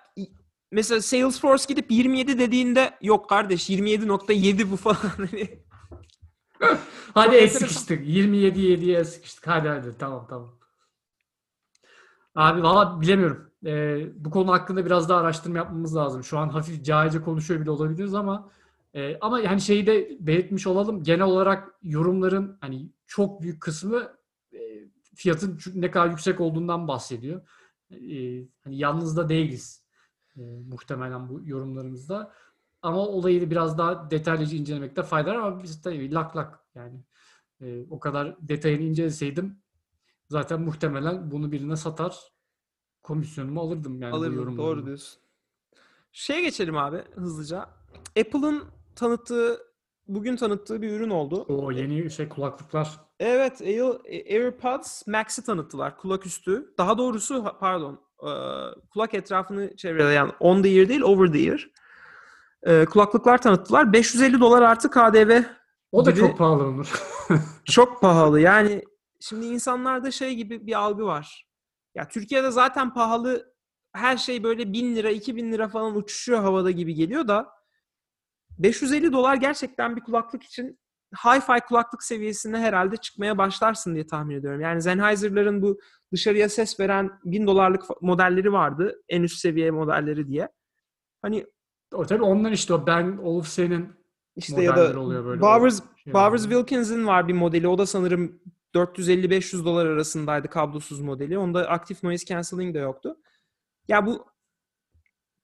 [0.73, 4.97] mesela Salesforce gidip 27 dediğinde yok kardeş 27.7 bu falan.
[7.15, 7.59] Hadi enteresan.
[7.59, 8.09] sıkıştık.
[8.09, 9.47] 27 7'ye sıkıştık.
[9.47, 10.59] Hadi hadi tamam tamam.
[12.35, 13.51] Abi valla bilemiyorum.
[13.67, 16.25] Ee, bu konu hakkında biraz daha araştırma yapmamız lazım.
[16.25, 18.51] Şu an hafif cahilce konuşuyor bile olabiliriz ama
[18.95, 21.03] e, ama yani şeyi de belirtmiş olalım.
[21.03, 24.13] Genel olarak yorumların hani çok büyük kısmı
[24.53, 24.59] e,
[25.15, 27.43] fiyatın ne kadar yüksek olduğundan bahsediyor.
[27.91, 27.97] E,
[28.65, 29.85] hani yalnız da değiliz
[30.37, 32.33] e, muhtemelen bu yorumlarımızda.
[32.83, 37.01] Ama olayı biraz daha detaylıca incelemekte fayda var ama biz tabii lak lak yani
[37.61, 39.63] e, o kadar detayını inceleseydim
[40.29, 42.19] zaten muhtemelen bunu birine satar
[43.03, 44.35] komisyonumu alırdım yani bu Alırım.
[44.35, 44.59] yorumlarımı.
[44.59, 45.21] Doğru diyorsun.
[46.13, 47.69] Şeye geçelim abi hızlıca.
[48.21, 48.65] Apple'ın
[48.97, 49.59] tanıttığı,
[50.09, 51.45] bugün tanıttığı bir ürün oldu.
[51.49, 53.01] O yeni şey kulaklıklar.
[53.21, 55.97] Evet, Air- AirPods Max'i tanıttılar.
[55.97, 56.75] Kulak üstü.
[56.79, 58.31] Daha doğrusu pardon, e,
[58.91, 61.71] kulak etrafını çevreleyen on the ear değil, over the ear.
[62.67, 63.93] E, kulaklıklar tanıttılar.
[63.93, 65.43] 550 dolar artı KDV.
[65.93, 66.93] O da Gibi- çok pahalı Onur.
[67.65, 68.41] Çok pahalı.
[68.41, 68.83] Yani
[69.21, 71.47] şimdi insanlarda şey gibi bir algı var.
[71.95, 73.55] Ya Türkiye'de zaten pahalı
[73.93, 77.49] her şey böyle 1000 lira, 2000 lira falan uçuşuyor havada gibi geliyor da
[78.59, 80.79] 550 dolar gerçekten bir kulaklık için
[81.17, 84.61] hi-fi kulaklık seviyesine herhalde çıkmaya başlarsın diye tahmin ediyorum.
[84.61, 85.79] Yani Sennheiser'ların bu
[86.13, 89.03] dışarıya ses veren 1000 dolarlık modelleri vardı.
[89.09, 90.49] En üst seviye modelleri diye.
[91.23, 91.47] Hani
[91.93, 93.93] o tabii onlar işte o Ben Olufsen'in
[94.37, 95.41] işte ya da oluyor böyle.
[95.41, 96.43] Bowers, şey Bowers.
[96.43, 97.69] Wilkins'in var bir modeli.
[97.69, 98.41] O da sanırım
[98.75, 101.39] 450-500 dolar arasındaydı kablosuz modeli.
[101.39, 103.17] Onda aktif noise cancelling de yoktu.
[103.89, 104.27] Ya bu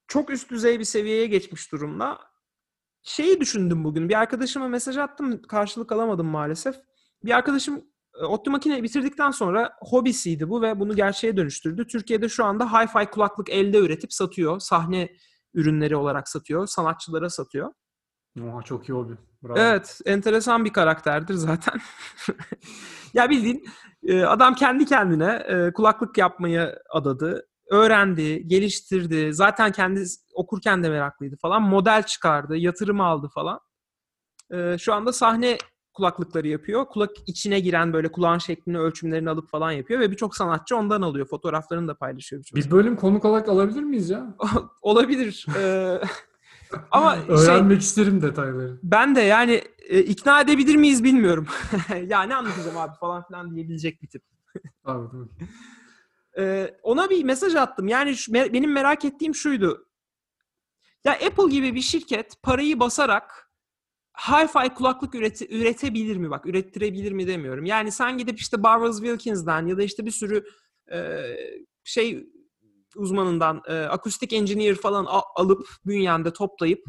[0.09, 2.19] çok üst düzey bir seviyeye geçmiş durumda.
[3.03, 4.09] Şeyi düşündüm bugün.
[4.09, 5.43] Bir arkadaşıma mesaj attım.
[5.43, 6.77] Karşılık alamadım maalesef.
[7.25, 7.85] Bir arkadaşım
[8.21, 11.87] e, ODTÜ makineyi bitirdikten sonra hobisiydi bu ve bunu gerçeğe dönüştürdü.
[11.87, 14.61] Türkiye'de şu anda hi-fi kulaklık elde üretip satıyor.
[14.61, 15.09] Sahne
[15.57, 16.67] ürünleri olarak satıyor.
[16.67, 17.73] Sanatçılara satıyor.
[18.43, 19.13] Oha, çok iyi hobi.
[19.43, 19.59] Bravo.
[19.59, 21.81] Evet, enteresan bir karakterdir zaten.
[23.15, 23.67] ya bildiğin
[24.07, 27.49] e, adam kendi kendine e, kulaklık yapmayı adadı.
[27.71, 29.35] Öğrendi, geliştirdi.
[29.35, 31.63] Zaten kendi okurken de meraklıydı falan.
[31.63, 33.61] Model çıkardı, yatırım aldı falan.
[34.51, 35.59] E, Şu anda sahne
[35.97, 36.85] kulaklıkları yapıyor.
[36.87, 41.27] Kulak içine giren böyle kulağın şeklini, ölçümlerini alıp falan yapıyor ve birçok sanatçı ondan alıyor.
[41.27, 42.57] Fotoğraflarını da paylaşıyor birçok.
[42.57, 44.37] Biz bölüm konuk olarak alabilir miyiz ya?
[44.83, 45.47] Olabilir.
[45.59, 46.01] E,
[46.91, 48.79] Ama şey, Öğrenmek isterim detayları.
[48.83, 51.47] Ben de yani e, ikna edebilir miyiz bilmiyorum.
[52.07, 54.23] ya ne anlatacağım abi falan filan diyebilecek bir tip.
[54.85, 55.49] Abi, tabii.
[56.39, 57.89] Ee, ona bir mesaj attım.
[57.89, 59.87] Yani şu- me- benim merak ettiğim şuydu.
[61.05, 63.46] Ya Apple gibi bir şirket parayı basarak
[64.17, 66.31] hi-fi kulaklık üreti- üretebilir mi?
[66.31, 67.65] Bak ürettirebilir mi demiyorum.
[67.65, 70.45] Yani sen gidip işte Bowers Wilkins'den ya da işte bir sürü
[70.93, 71.23] e,
[71.85, 72.27] şey
[72.97, 76.85] uzmanından e, akustik engineer falan a- alıp bünyende toplayıp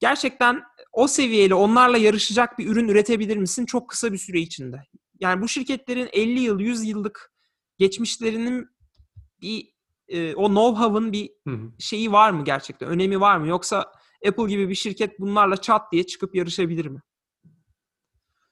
[0.00, 4.82] gerçekten o seviyeli onlarla yarışacak bir ürün üretebilir misin çok kısa bir süre içinde?
[5.20, 7.32] Yani bu şirketlerin 50 yıl, 100 yıllık
[7.78, 8.68] geçmişlerinin
[9.40, 9.74] bir
[10.08, 11.72] e, o know-how'ın bir Hı hı.
[11.78, 12.88] şeyi var mı gerçekten?
[12.88, 13.48] Önemi var mı?
[13.48, 13.92] Yoksa
[14.28, 17.00] Apple gibi bir şirket bunlarla çat diye çıkıp yarışabilir mi?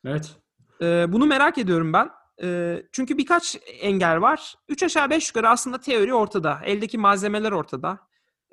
[0.04, 0.36] Evet.
[0.82, 2.10] Ee, bunu merak ediyorum ben.
[2.42, 4.54] Ee, çünkü birkaç engel var.
[4.68, 6.60] Üç aşağı beş yukarı aslında teori ortada.
[6.64, 7.98] Eldeki malzemeler ortada.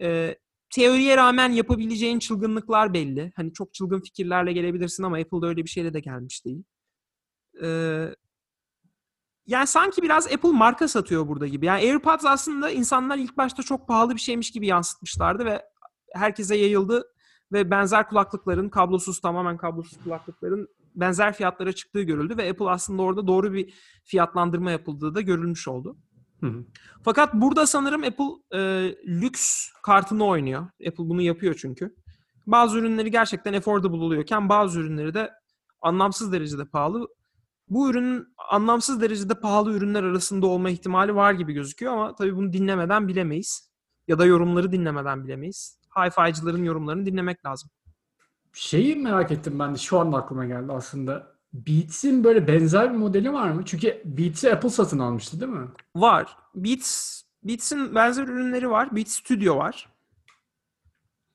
[0.01, 0.35] Ee,
[0.69, 3.31] teoriye rağmen yapabileceğin çılgınlıklar belli.
[3.35, 6.63] Hani çok çılgın fikirlerle gelebilirsin ama Apple'da öyle bir şeyle de gelmiş değil.
[7.63, 8.09] Ee,
[9.47, 11.65] yani sanki biraz Apple marka satıyor burada gibi.
[11.65, 15.65] Yani AirPods aslında insanlar ilk başta çok pahalı bir şeymiş gibi yansıtmışlardı ve
[16.13, 17.03] herkese yayıldı
[17.51, 23.27] ve benzer kulaklıkların kablosuz tamamen kablosuz kulaklıkların benzer fiyatlara çıktığı görüldü ve Apple aslında orada
[23.27, 25.97] doğru bir fiyatlandırma yapıldığı da görülmüş oldu.
[26.39, 26.65] Hı hı.
[27.03, 28.59] Fakat burada sanırım Apple e,
[29.07, 30.61] lüks kartını oynuyor.
[30.87, 31.95] Apple bunu yapıyor çünkü.
[32.47, 35.31] Bazı ürünleri gerçekten affordable oluyorken bazı ürünleri de
[35.81, 37.07] anlamsız derecede pahalı.
[37.69, 42.53] Bu ürünün anlamsız derecede pahalı ürünler arasında olma ihtimali var gibi gözüküyor ama tabii bunu
[42.53, 43.71] dinlemeden bilemeyiz.
[44.07, 45.79] Ya da yorumları dinlemeden bilemeyiz.
[45.95, 47.69] Hi-Fi'cıların yorumlarını dinlemek lazım.
[48.53, 51.35] Şeyi merak ettim ben de şu anda aklıma geldi aslında.
[51.53, 53.61] Beats'in böyle benzer bir modeli var mı?
[53.65, 55.67] Çünkü Beats'i Apple satın almıştı değil mi?
[55.95, 56.37] Var.
[56.55, 58.95] Beats Beats'in benzer ürünleri var.
[58.95, 59.89] Beats Studio var.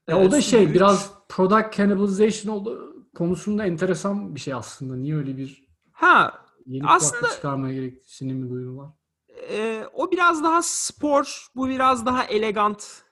[0.08, 0.74] Ya Ee, o da şey üç.
[0.74, 4.96] biraz product cannibalization oldu konusunda enteresan bir şey aslında.
[4.96, 8.88] Niye öyle bir Ha, yeni Aslında- çıkarmaya gereksinimi mi duyuyorlar?
[9.50, 13.02] e, o biraz daha spor, bu biraz daha elegant.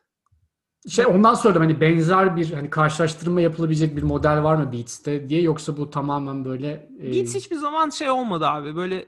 [0.88, 5.42] Şey ondan sonra hani benzer bir hani karşılaştırma yapılabilecek bir model var mı Beats'te diye
[5.42, 8.76] yoksa bu tamamen böyle e, Beats hiçbir zaman şey olmadı abi.
[8.76, 9.06] Böyle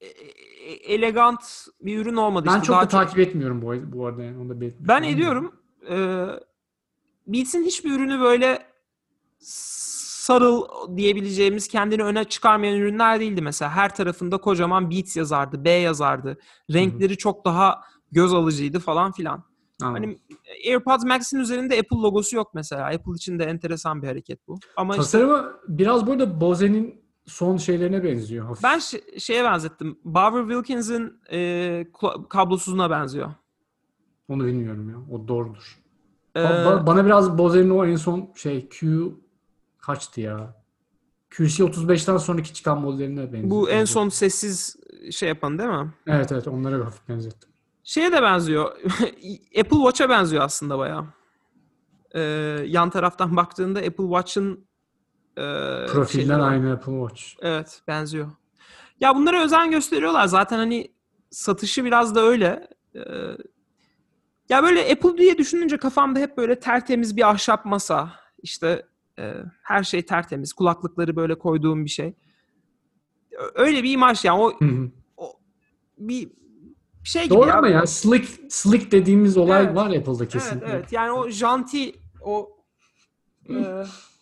[0.00, 2.46] e- e- elegant bir ürün olmadı.
[2.48, 2.66] ben işte.
[2.66, 5.14] çok da takip etmiyorum bu, bu arada yani onu da belirtmiş Ben olayım.
[5.18, 5.54] ediyorum.
[5.90, 6.26] Ee,
[7.26, 8.58] Beats'in hiçbir ürünü böyle
[9.38, 13.70] sarıl diyebileceğimiz kendini öne çıkarmayan ürünler değildi mesela.
[13.70, 16.38] Her tarafında kocaman Beats yazardı, B yazardı.
[16.72, 17.80] Renkleri çok daha
[18.12, 19.49] göz alıcıydı falan filan.
[19.82, 20.02] Anladım.
[20.04, 20.18] Hani
[20.66, 22.84] AirPods Max'in üzerinde Apple logosu yok mesela.
[22.86, 24.58] Apple için de enteresan bir hareket bu.
[24.76, 28.46] Ama işte Tasarımı biraz burada Bose'nin son şeylerine benziyor.
[28.46, 28.64] hafif.
[28.64, 28.78] ben
[29.18, 29.98] şeye benzettim.
[30.04, 31.86] Barbara Wilkins'in e,
[32.28, 33.30] kablosuzuna benziyor.
[34.28, 34.96] Onu bilmiyorum ya.
[35.16, 35.80] O doğrudur.
[36.36, 39.06] Ee, Ba- bana biraz Bose'nin o en son şey Q
[39.78, 40.60] kaçtı ya?
[41.30, 43.50] QC35'ten sonraki çıkan modeline benziyor.
[43.50, 44.76] bu en son sessiz
[45.10, 45.92] şey yapan değil mi?
[46.06, 47.49] Evet evet onlara hafif benzettim.
[47.90, 48.76] Şeye de benziyor.
[49.60, 51.04] Apple Watch'a benziyor aslında bayağı.
[52.14, 52.20] Ee,
[52.66, 54.66] yan taraftan baktığında Apple Watch'ın
[55.36, 55.42] e,
[56.38, 56.50] var.
[56.50, 57.24] aynı Apple Watch.
[57.40, 58.30] Evet, benziyor.
[59.00, 60.26] Ya bunlara özen gösteriyorlar.
[60.26, 60.92] Zaten hani
[61.30, 62.68] satışı biraz da öyle.
[62.94, 63.00] Ee,
[64.48, 68.12] ya böyle Apple diye düşününce kafamda hep böyle tertemiz bir ahşap masa.
[68.42, 68.86] İşte
[69.18, 70.52] e, her şey tertemiz.
[70.52, 72.14] Kulaklıkları böyle koyduğum bir şey.
[73.54, 74.40] Öyle bir imaj yani.
[74.40, 74.90] O, Hı hı.
[75.16, 75.40] o
[75.98, 76.40] bir
[77.04, 77.54] şey gibi Doğru ya.
[77.58, 79.76] ama ya slick slick dediğimiz olay Evet.
[79.76, 80.66] var Apple'da Evet, kesinlikle.
[80.72, 80.92] evet.
[80.92, 82.50] Yani o janti o
[83.50, 83.54] e,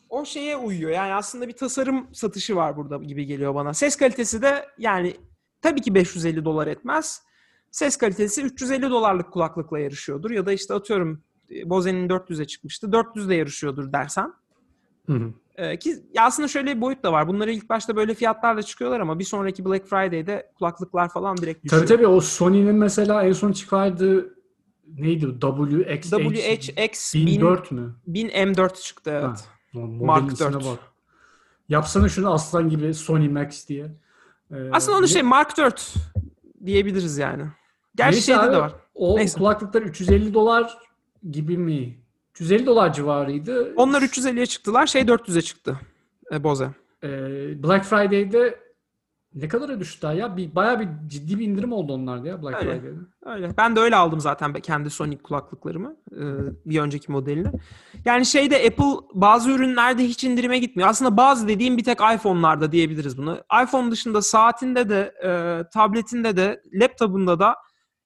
[0.08, 0.90] o şeye uyuyor.
[0.90, 3.74] Yani aslında bir tasarım satışı var burada gibi geliyor bana.
[3.74, 5.16] Ses kalitesi de yani
[5.62, 7.22] tabii ki 550 dolar etmez.
[7.70, 12.92] Ses kalitesi 350 dolarlık kulaklıkla yarışıyordur ya da işte atıyorum e, Bose'nin 400'e çıkmıştı.
[12.92, 14.32] 400 de yarışıyordur dersen.
[15.06, 15.32] Hı hı.
[15.58, 17.28] E, ki aslında şöyle bir boyut da var.
[17.28, 21.82] Bunları ilk başta böyle fiyatlarla çıkıyorlar ama bir sonraki Black Friday'de kulaklıklar falan direkt düşüyor.
[21.82, 24.34] Tabii tabii o Sony'nin mesela en son çıkardığı
[24.98, 25.26] neydi?
[25.40, 27.94] WXH WHX 1000, 1004 mü?
[28.06, 29.48] 1000 M4 çıktı evet.
[29.72, 30.64] Ha, Mark ismine 4.
[30.64, 30.78] bak.
[31.68, 33.86] Yapsana şunu aslan gibi Sony Max diye.
[34.50, 35.94] Ee, Aslında onu ne- şey Mark 4
[36.66, 37.42] diyebiliriz yani.
[37.96, 38.72] Gerçi Neyse şeyde abi, de var.
[38.94, 39.38] O Neyse.
[39.38, 40.78] kulaklıklar 350 dolar
[41.30, 41.98] gibi mi?
[42.40, 43.72] 350 dolar civarıydı.
[43.76, 44.86] Onlar 350'ye çıktılar.
[44.86, 45.80] Şey 400'e çıktı.
[46.32, 46.70] E, Bose.
[47.04, 48.60] Ee, Black Friday'de
[49.34, 50.36] ne kadara düştü daha ya?
[50.36, 52.80] Bir, bayağı bir ciddi bir indirim oldu onlarda ya Black Öyle.
[52.80, 52.96] Friday'de.
[53.26, 53.56] Öyle.
[53.56, 55.96] Ben de öyle aldım zaten kendi Sonic kulaklıklarımı.
[56.12, 56.22] e,
[56.66, 57.48] bir önceki modelini.
[58.04, 60.88] Yani şeyde Apple bazı ürünlerde hiç indirime gitmiyor.
[60.88, 63.40] Aslında bazı dediğim bir tek iPhone'larda diyebiliriz bunu.
[63.64, 65.30] iPhone dışında saatinde de, e,
[65.72, 67.54] tabletinde de, laptopunda da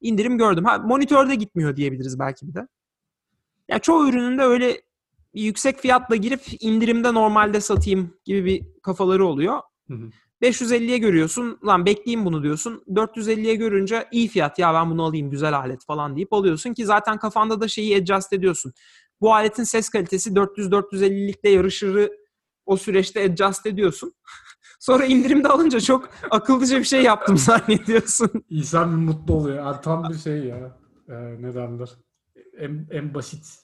[0.00, 0.64] indirim gördüm.
[0.64, 2.68] Ha, monitörde gitmiyor diyebiliriz belki bir de.
[3.72, 4.82] Yani çoğu ürününde öyle
[5.34, 9.60] yüksek fiyatla girip indirimde normalde satayım gibi bir kafaları oluyor.
[9.88, 10.10] Hı hı.
[10.42, 11.58] 550'ye görüyorsun.
[11.66, 12.84] Lan bekleyeyim bunu diyorsun.
[12.88, 17.18] 450'ye görünce iyi fiyat ya ben bunu alayım güzel alet falan deyip alıyorsun ki zaten
[17.18, 18.72] kafanda da şeyi adjust ediyorsun.
[19.20, 22.10] Bu aletin ses kalitesi 400-450'likle yarışırı
[22.66, 24.12] o süreçte adjust ediyorsun.
[24.80, 28.30] Sonra indirimde alınca çok akıllıca bir şey yaptım zannediyorsun.
[28.50, 29.56] İnsan mutlu oluyor.
[29.56, 30.78] Yani tam bir şey ya.
[31.08, 31.88] Ee, ne derler?
[32.58, 33.62] En, en basit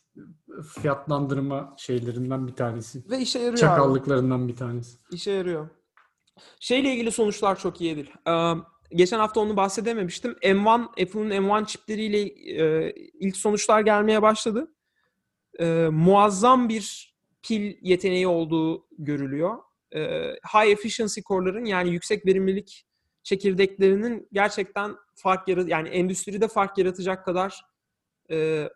[0.80, 3.10] fiyatlandırma şeylerinden bir tanesi.
[3.10, 3.60] Ve işe yarıyor abi.
[3.60, 4.98] Çakallıklarından bir tanesi.
[5.10, 5.68] İşe yarıyor.
[6.60, 8.12] Şeyle ilgili sonuçlar çok iyi değil.
[8.28, 8.54] Ee,
[8.90, 10.32] geçen hafta onu bahsedememiştim.
[10.32, 14.74] M1, Apple'ın M1 çipleriyle e, ilk sonuçlar gelmeye başladı.
[15.60, 19.58] Ee, muazzam bir pil yeteneği olduğu görülüyor.
[19.94, 22.86] Ee, high efficiency core'ların yani yüksek verimlilik
[23.22, 27.62] çekirdeklerinin gerçekten fark yarat yani endüstride fark yaratacak kadar
[28.30, 28.68] e,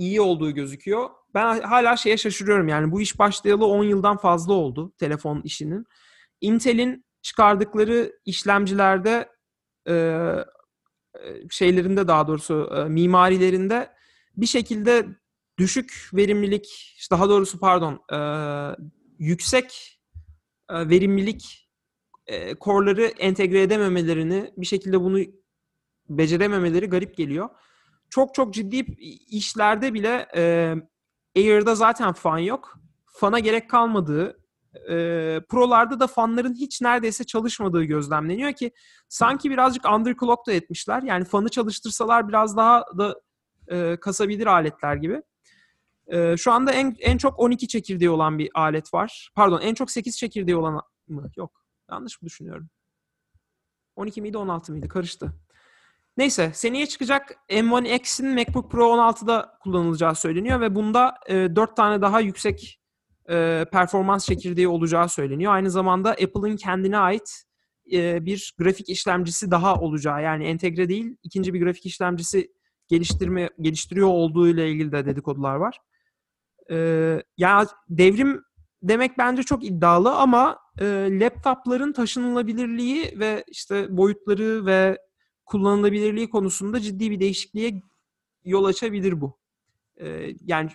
[0.00, 1.10] iyi olduğu gözüküyor.
[1.34, 5.86] Ben hala şeye şaşırıyorum yani bu iş başlayalı 10 yıldan fazla oldu telefon işinin.
[6.40, 9.28] Intel'in çıkardıkları işlemcilerde
[9.88, 13.90] e, e, şeylerinde daha doğrusu e, mimarilerinde
[14.36, 15.06] bir şekilde
[15.58, 18.18] düşük verimlilik, daha doğrusu pardon, e,
[19.18, 20.00] yüksek
[20.70, 21.70] e, verimlilik
[22.26, 25.18] e, core'ları entegre edememelerini, bir şekilde bunu
[26.08, 27.48] becerememeleri garip geliyor.
[28.10, 28.76] Çok çok ciddi
[29.28, 30.74] işlerde bile e,
[31.36, 32.78] Air'da zaten fan yok.
[33.06, 34.40] Fana gerek kalmadığı,
[34.74, 34.94] e,
[35.48, 38.72] Pro'larda da fanların hiç neredeyse çalışmadığı gözlemleniyor ki
[39.08, 41.02] sanki birazcık underclock da etmişler.
[41.02, 43.20] Yani fanı çalıştırsalar biraz daha da
[43.68, 45.22] e, kasabilir aletler gibi.
[46.06, 49.30] E, şu anda en en çok 12 çekirdeği olan bir alet var.
[49.34, 51.30] Pardon, en çok 8 çekirdeği olan mı?
[51.36, 51.64] Yok.
[51.90, 52.68] Yanlış mı düşünüyorum?
[53.96, 54.88] 12 miydi 16 mıydı?
[54.88, 55.32] Karıştı.
[56.16, 62.02] Neyse seneye çıkacak M1 X'in MacBook Pro 16'da kullanılacağı söyleniyor ve bunda e, 4 tane
[62.02, 62.80] daha yüksek
[63.30, 65.52] e, performans çekirdeği olacağı söyleniyor.
[65.52, 67.44] Aynı zamanda Apple'ın kendine ait
[67.92, 72.52] e, bir grafik işlemcisi daha olacağı yani entegre değil ikinci bir grafik işlemcisi
[72.88, 75.78] geliştirme geliştiriyor olduğu ile ilgili de dedikodular var.
[76.70, 76.76] E,
[77.36, 78.42] yani devrim
[78.82, 84.98] demek bence çok iddialı ama e, laptopların taşınılabilirliği ve işte boyutları ve
[85.50, 87.82] kullanılabilirliği konusunda ciddi bir değişikliğe
[88.44, 89.38] yol açabilir bu.
[90.00, 90.70] E, yani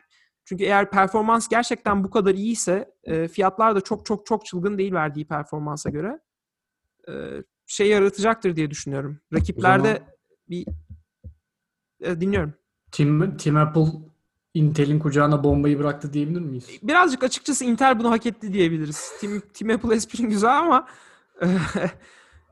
[0.45, 4.93] çünkü eğer performans gerçekten bu kadar iyiyse e, fiyatlar da çok çok çok çılgın değil
[4.93, 6.19] verdiği performansa göre
[7.09, 7.13] e,
[7.67, 9.19] şey yaratacaktır diye düşünüyorum.
[9.33, 10.09] Rakiplerde zaman-
[10.49, 10.65] bir
[12.01, 12.53] e, dinliyorum.
[12.91, 13.87] Tim, Tim Apple
[14.53, 16.67] Intel'in kucağına bombayı bıraktı diyebilir miyiz?
[16.83, 19.11] Birazcık açıkçası Intel bunu hak etti diyebiliriz.
[19.19, 20.87] Tim, Tim Apple esprin güzel ama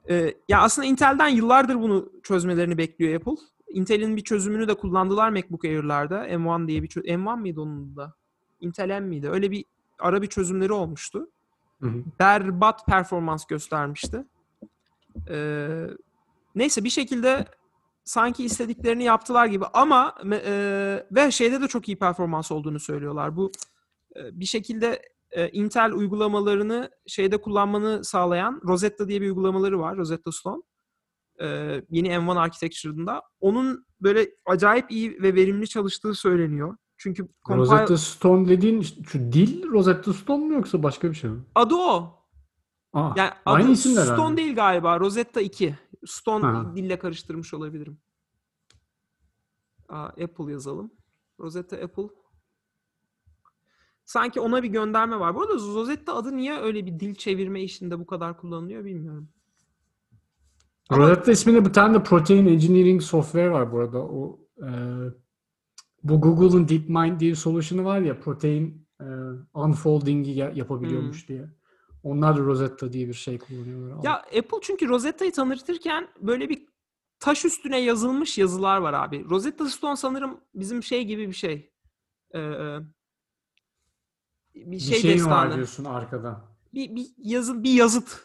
[0.09, 3.45] e, ya aslında Intel'den yıllardır bunu çözmelerini bekliyor Apple.
[3.69, 6.27] Intel'in bir çözümünü de kullandılar MacBook Air'larda.
[6.27, 8.13] M1 diye bir çö- M1 miydi onun da?
[8.59, 9.29] Intel M miydi?
[9.29, 9.65] Öyle bir
[9.99, 11.29] ara bir çözümleri olmuştu.
[11.81, 12.03] Hı hı.
[12.19, 14.25] Berbat performans göstermişti.
[15.29, 15.87] Ee,
[16.55, 17.45] neyse bir şekilde
[18.03, 23.35] sanki istediklerini yaptılar gibi ama e, ve şeyde de çok iyi performans olduğunu söylüyorlar.
[23.35, 23.51] Bu
[24.15, 25.01] e, bir şekilde
[25.35, 29.97] e, Intel uygulamalarını şeyde kullanmanı sağlayan Rosetta diye bir uygulamaları var.
[29.97, 30.61] Rosetta Stone.
[31.41, 31.47] E,
[31.89, 33.21] yeni M1 Architecture'ında.
[33.39, 36.77] Onun böyle acayip iyi ve verimli çalıştığı söyleniyor.
[36.97, 41.41] Çünkü compile- Rosetta Stone dediğin şu dil Rosetta Stone mu yoksa başka bir şey mi?
[41.55, 42.19] adı o.
[42.93, 44.37] Aa, Yani aynı adı Stone herhalde.
[44.37, 44.99] değil galiba.
[44.99, 45.75] Rosetta 2.
[46.05, 46.73] Stone Ha.
[46.75, 47.97] dille karıştırmış olabilirim.
[49.89, 50.91] Aa, Apple yazalım.
[51.39, 52.03] Rosetta Apple.
[54.05, 55.35] Sanki ona bir gönderme var.
[55.35, 59.29] Bu arada Rosetta adı niye öyle bir dil çevirme işinde bu kadar kullanılıyor bilmiyorum.
[60.91, 63.97] Rosetta isminde bir tane de Protein Engineering Software var bu arada.
[64.01, 64.69] O e,
[66.03, 69.05] bu Google'ın DeepMind diye bir solution'ı var ya protein e,
[69.53, 71.27] unfolding'i ya- yapabiliyormuş Hmm.
[71.35, 71.49] diye.
[72.03, 74.03] Onlar da Rosetta diye bir şey kullanıyorlar.
[74.03, 76.65] Ya Apple çünkü Rosetta'yı tanıtırken böyle bir
[77.19, 79.25] taş üstüne yazılmış yazılar var abi.
[79.29, 81.71] Rosetta Stone sanırım bizim şey gibi bir şey.
[82.35, 82.39] Ee,
[84.55, 85.33] bir bir şey şey mi destanı.
[85.35, 86.53] var diyorsun arkada?
[86.73, 88.19] bir, bir yazı bir yazıt.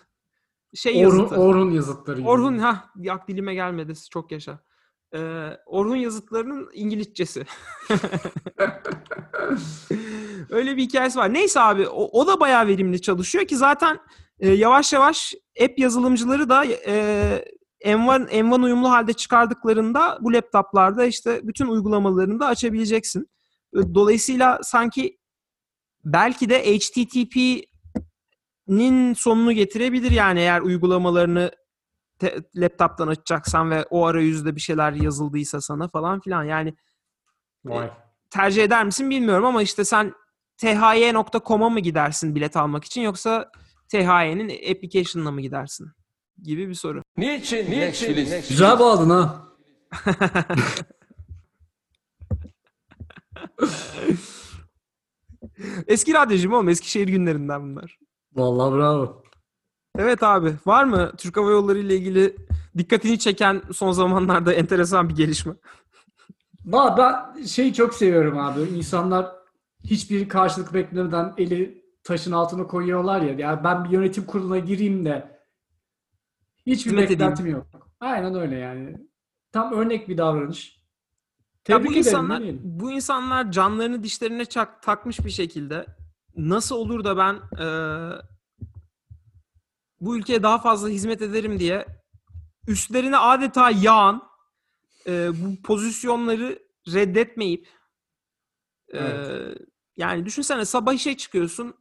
[0.74, 1.36] Şey Orhun, yazıtı.
[1.40, 2.28] Orhun yazıtları gibi.
[2.28, 4.58] Orhun ha yak dilime gelmedi çok yaşa.
[5.14, 7.46] Ee, Orhun yazıtlarının İngilizcesi.
[10.50, 11.34] Öyle bir hikayesi var.
[11.34, 13.98] Neyse abi o, o da bayağı verimli çalışıyor ki zaten
[14.38, 17.44] e, yavaş yavaş app yazılımcıları da e,
[17.84, 23.30] M1, M1 uyumlu halde çıkardıklarında bu laptoplarda işte bütün uygulamalarını da açabileceksin.
[23.74, 25.17] Dolayısıyla sanki
[26.04, 27.64] belki de HTTP'nin
[29.14, 31.50] sonunu getirebilir yani eğer uygulamalarını
[32.18, 36.44] te- laptop'tan açacaksan ve o arayüzde bir şeyler yazıldıysa sana falan filan.
[36.44, 36.74] Yani
[37.64, 37.90] Vay.
[38.30, 40.12] tercih eder misin bilmiyorum ama işte sen
[40.56, 43.50] thye.com'a mı gidersin bilet almak için yoksa
[43.88, 45.90] THY'nin application'ına mı gidersin?
[46.42, 47.02] gibi bir soru.
[47.16, 47.70] Niçin?
[47.70, 48.14] Niçin?
[48.48, 49.44] Güzel bağladın ha.
[55.86, 56.68] Eski radyocum oğlum.
[56.68, 57.98] Eskişehir günlerinden bunlar.
[58.34, 59.22] Vallahi bravo.
[59.98, 60.54] Evet abi.
[60.66, 62.36] Var mı Türk Hava Yolları ile ilgili
[62.78, 65.52] dikkatini çeken son zamanlarda enteresan bir gelişme?
[66.64, 68.60] Ben şeyi çok seviyorum abi.
[68.60, 69.26] İnsanlar
[69.84, 73.34] hiçbir karşılık beklemeden eli taşın altına koyuyorlar ya.
[73.38, 75.38] Yani ben bir yönetim kuruluna gireyim de
[76.66, 77.66] hiçbir Hizmet beklentim yok.
[78.00, 78.96] Aynen öyle yani.
[79.52, 80.77] Tam örnek bir davranış.
[81.68, 81.98] Ya Tebrik bu ederim.
[81.98, 85.86] insanlar bu insanlar canlarını dişlerine çak, takmış bir şekilde
[86.36, 88.22] nasıl olur da ben eee,
[90.00, 91.86] bu ülkeye daha fazla hizmet ederim diye
[92.66, 94.22] üstlerine adeta yağan
[95.06, 96.58] eee, bu pozisyonları
[96.94, 97.68] reddetmeyip
[98.94, 99.58] eee, Evet.
[99.96, 101.74] yani düşünsene sabah işe çıkıyorsun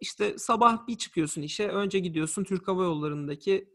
[0.00, 3.68] işte sabah bir çıkıyorsun işe önce gidiyorsun Türk Hava Yolları'ndaki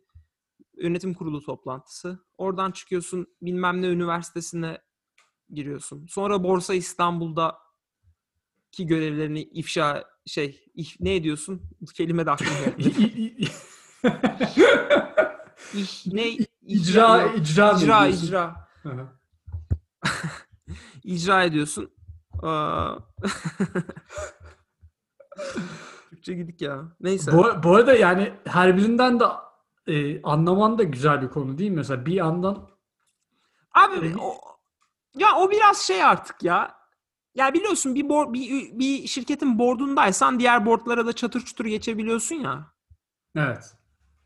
[0.78, 2.20] yönetim kurulu toplantısı.
[2.38, 4.78] Oradan çıkıyorsun bilmem ne üniversitesine
[5.50, 6.08] giriyorsun.
[6.08, 7.58] Sonra Borsa İstanbul'da
[8.72, 11.62] ki görevlerini ifşa şey ih- ne ediyorsun?
[11.96, 12.91] Kelime de aklıma geldi.
[16.06, 16.30] Ne
[16.62, 19.08] İcra, icra, icra icra hı.
[21.04, 21.91] icra ediyorsun.
[26.10, 26.82] Türkçe gidik ya.
[27.02, 27.32] Neyse.
[27.34, 29.26] Bu, bu arada yani her birinden de
[29.88, 31.76] e, anlaman da güzel bir konu değil mi?
[31.76, 32.70] Mesela bir yandan
[33.72, 34.16] Abi Evet.
[34.20, 34.34] o,
[35.18, 36.76] ya o biraz şey artık ya.
[37.36, 42.74] Ya biliyorsun bir board, bir, bir şirketin boardundaysan diğer boardlara da çatır çutur geçebiliyorsun ya.
[43.38, 43.74] evet.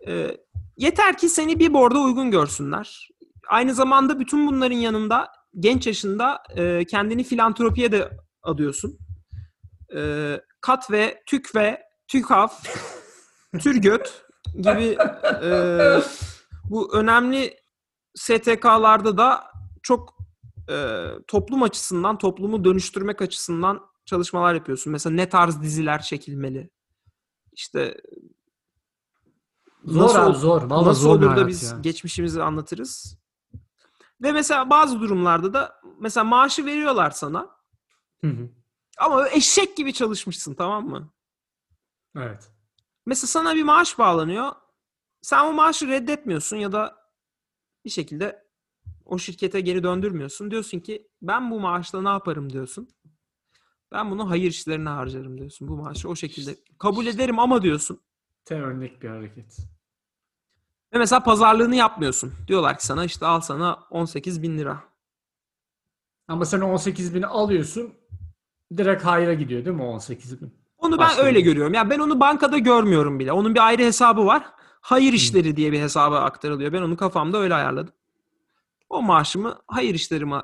[0.07, 0.38] Ee,
[0.77, 3.09] yeter ki seni bir board'a uygun görsünler.
[3.49, 8.09] Aynı zamanda bütün bunların yanında genç yaşında e, kendini filantropiye de
[8.43, 8.97] adıyorsun.
[9.95, 12.63] E, kat ve tük ve tükaf,
[13.59, 14.25] türgöt
[14.55, 14.97] gibi
[15.43, 15.99] e,
[16.69, 17.57] bu önemli
[18.15, 19.43] STK'larda da
[19.83, 20.16] çok
[20.70, 24.91] e, toplum açısından, toplumu dönüştürmek açısından çalışmalar yapıyorsun.
[24.91, 26.70] Mesela ne tarz diziler çekilmeli?
[27.51, 28.01] İşte
[29.86, 30.61] Zor nasıl abi zor.
[30.61, 31.78] Vallahi nasıl zor olur da biz ya.
[31.82, 33.18] geçmişimizi anlatırız.
[34.22, 37.49] Ve mesela bazı durumlarda da mesela maaşı veriyorlar sana
[38.22, 38.49] Hı hı.
[38.97, 41.13] ama eşek gibi çalışmışsın tamam mı?
[42.18, 42.51] Evet.
[43.05, 44.51] Mesela sana bir maaş bağlanıyor.
[45.22, 46.95] Sen o maaşı reddetmiyorsun ya da
[47.86, 48.46] bir şekilde
[49.08, 50.51] o şirkete geri döndürmüyorsun.
[50.51, 52.89] Diyorsun ki ben bu maaşla ne yaparım diyorsun.
[53.91, 55.68] Ben bunu hayır işlerine harcarım diyorsun.
[55.68, 57.99] Bu maaşı o şekilde kabul ederim ama diyorsun.
[58.45, 59.58] Te örnek bir hareket.
[60.93, 62.34] Ve mesela pazarlığını yapmıyorsun.
[62.47, 64.84] Diyorlar ki sana işte al sana 18 bin lira.
[66.28, 67.93] Ama sen 18 bini alıyorsun
[68.78, 70.53] direkt hayra gidiyor değil mi o 18 bin?
[70.78, 71.74] Onu ben Başka öyle bir- görüyorum.
[71.74, 73.32] Ya ben onu bankada görmüyorum bile.
[73.32, 74.45] Onun bir ayrı hesabı var.
[74.82, 76.74] Hayır işleri diye bir hesaba aktarılıyor.
[76.74, 77.93] Ben onu kafamda öyle ayarladım.
[78.89, 80.41] O maaşımı hayır işlerime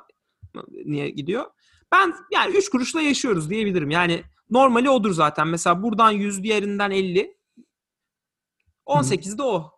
[0.84, 1.44] niye gidiyor?
[1.92, 3.90] Ben yani 3 kuruşla yaşıyoruz diyebilirim.
[3.90, 5.48] Yani normali odur zaten.
[5.48, 7.38] Mesela buradan 100 diğerinden 50.
[8.86, 9.70] 18 de o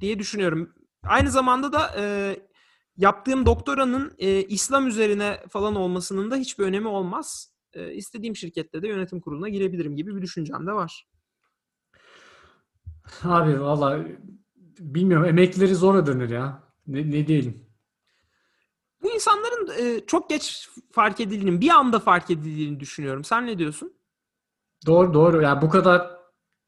[0.00, 0.74] diye düşünüyorum.
[1.02, 2.36] Aynı zamanda da e,
[2.96, 7.54] yaptığım doktoranın e, İslam üzerine falan olmasının da hiçbir önemi olmaz.
[7.72, 11.06] E, istediğim şirkette de yönetim kuruluna girebilirim gibi bir düşüncem de var.
[13.24, 14.04] Abi valla
[14.78, 16.65] bilmiyorum emekleri zor ödenir ya.
[16.86, 17.66] Ne, ne diyelim.
[19.02, 23.24] Bu insanların e, çok geç fark edildiğini, bir anda fark edildiğini düşünüyorum.
[23.24, 23.92] Sen ne diyorsun?
[24.86, 25.42] Doğru doğru.
[25.42, 26.16] Yani bu kadar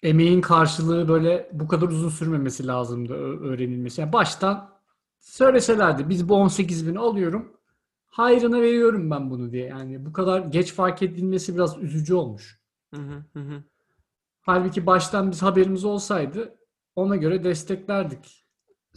[0.03, 4.01] emeğin karşılığı böyle bu kadar uzun sürmemesi lazımdı öğrenilmesi.
[4.01, 4.79] Yani baştan
[5.21, 7.59] söyleselerdi biz bu 18 bini alıyorum
[8.07, 9.67] hayrına veriyorum ben bunu diye.
[9.67, 12.61] Yani bu kadar geç fark edilmesi biraz üzücü olmuş.
[12.95, 13.01] Hı
[13.33, 13.65] hı hı.
[14.41, 16.59] Halbuki baştan biz haberimiz olsaydı
[16.97, 18.48] ona göre desteklerdik.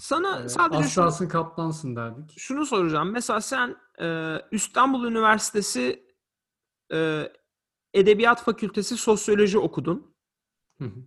[0.02, 2.34] Sana Ee, sadece şunu, Aslansın kaplansın derdik.
[2.38, 3.12] şunu soracağım.
[3.12, 6.06] Mesela sen e, İstanbul Üniversitesi
[6.94, 7.30] e,
[7.94, 10.16] Edebiyat Fakültesi Sosyoloji okudun.
[10.78, 11.00] Hı hı.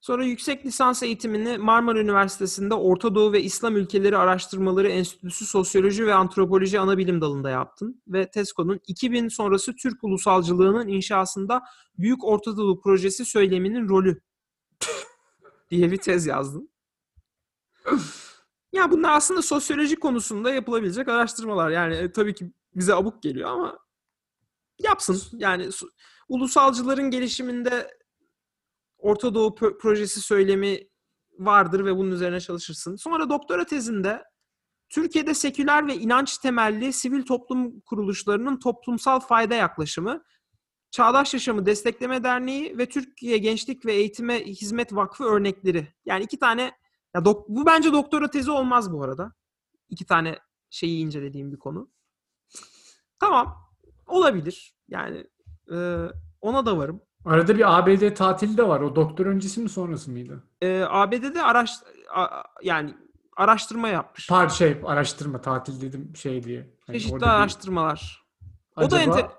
[0.00, 6.14] Sonra yüksek lisans eğitimini Marmara Üniversitesi'nde Orta Doğu ve İslam Ülkeleri Araştırmaları Enstitüsü Sosyoloji ve
[6.14, 8.02] Antropoloji Anabilim Dalı'nda yaptın.
[8.08, 11.62] Ve TESCO'nun 2000 sonrası Türk ulusalcılığının inşasında
[11.98, 14.20] Büyük Orta Doğu Projesi söyleminin rolü
[15.70, 16.71] diye bir tez yazdın.
[18.72, 21.70] Ya bunlar aslında sosyoloji konusunda yapılabilecek araştırmalar.
[21.70, 23.78] Yani e, tabii ki bize abuk geliyor ama
[24.78, 25.22] yapsın.
[25.32, 25.68] Yani
[26.28, 27.90] ulusalcıların gelişiminde
[28.98, 30.78] Orta Doğu pro- projesi söylemi
[31.38, 32.96] vardır ve bunun üzerine çalışırsın.
[32.96, 34.24] Sonra doktora tezinde
[34.88, 40.24] Türkiye'de seküler ve inanç temelli sivil toplum kuruluşlarının toplumsal fayda yaklaşımı,
[40.90, 45.94] Çağdaş Yaşamı Destekleme Derneği ve Türkiye Gençlik ve Eğitime Hizmet Vakfı örnekleri.
[46.04, 46.72] Yani iki tane
[47.14, 49.32] Ya dok- bu bence doktora tezi olmaz bu arada.
[49.88, 50.38] İki tane
[50.70, 51.88] şeyi incelediğim bir konu.
[53.20, 53.56] Tamam.
[54.06, 54.74] Olabilir.
[54.88, 55.26] Yani
[55.72, 56.06] e,
[56.40, 57.00] ona da varım.
[57.24, 58.80] Arada bir ABD tatili de var.
[58.80, 60.44] O doktor öncesi mi sonrası mıydı?
[60.62, 61.72] E, ABD'de araş
[62.14, 62.94] a- yani
[63.36, 64.28] araştırma yapmış.
[64.28, 66.74] Par şey araştırma tatil dedim şey diye.
[66.86, 68.24] Hani Çeşitli orada bir- araştırmalar.
[68.76, 69.30] O da Acaba- enter-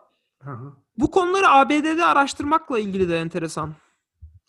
[0.44, 0.74] Hı hı.
[0.98, 3.74] Bu konuları ABD'de araştırmakla ilgili de enteresan.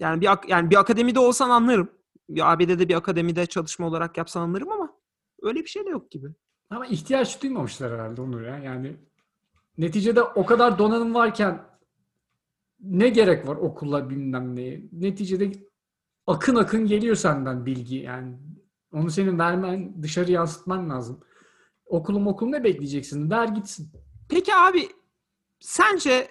[0.00, 1.88] Yani bir ak- yani bir akademide olsan anlarım.
[2.28, 4.92] Bir ABD'de bir akademide çalışma olarak yapsan anlarım ama
[5.42, 6.28] öyle bir şey de yok gibi.
[6.70, 8.58] Ama ihtiyaç duymamışlar herhalde Onur ya.
[8.58, 8.96] Yani
[9.78, 11.62] neticede o kadar donanım varken
[12.80, 14.82] ne gerek var okula bilmem neye.
[14.92, 15.52] Neticede
[16.26, 17.96] akın akın geliyor senden bilgi.
[17.96, 18.36] Yani
[18.92, 21.20] onu senin vermen, dışarı yansıtman lazım.
[21.86, 23.30] Okulum okul ne bekleyeceksin?
[23.30, 23.92] Ver gitsin.
[24.28, 24.88] Peki abi
[25.60, 26.28] sence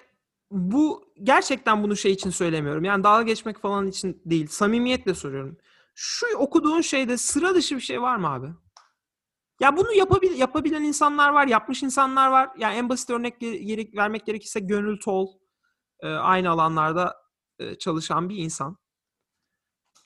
[0.50, 2.84] bu gerçekten bunu şey için söylemiyorum.
[2.84, 4.46] Yani dalga geçmek falan için değil.
[4.46, 5.56] Samimiyetle soruyorum.
[5.94, 8.48] Şu okuduğun şeyde sıra dışı bir şey var mı abi?
[9.60, 12.50] Ya bunu yapabil yapabilen insanlar var, yapmış insanlar var.
[12.58, 15.28] Yani en basit örnek ge- gere- vermek gerekirse Gönül Tol
[16.00, 17.16] e, aynı alanlarda
[17.58, 18.78] e, çalışan bir insan.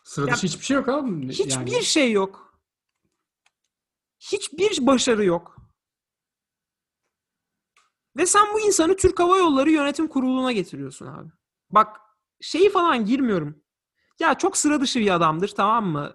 [0.04, 1.28] Sıra dışı hiçbir şey yok abi.
[1.28, 2.60] Hiçbir Yani şey yok.
[4.20, 5.56] Hiçbir başarı yok.
[8.16, 11.28] Ve sen bu insanı Türk Hava Yolları Yönetim Kurulu'na getiriyorsun abi.
[11.70, 12.00] Bak
[12.40, 13.64] şeyi falan girmiyorum.
[14.20, 16.12] Ya çok sıra dışı bir adamdır tamam mı?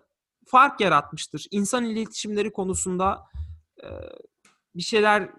[0.48, 1.46] Fark yaratmıştır.
[1.52, 3.26] İnsan iletişimleri konusunda
[3.84, 3.88] e,
[4.76, 5.30] bir şeyler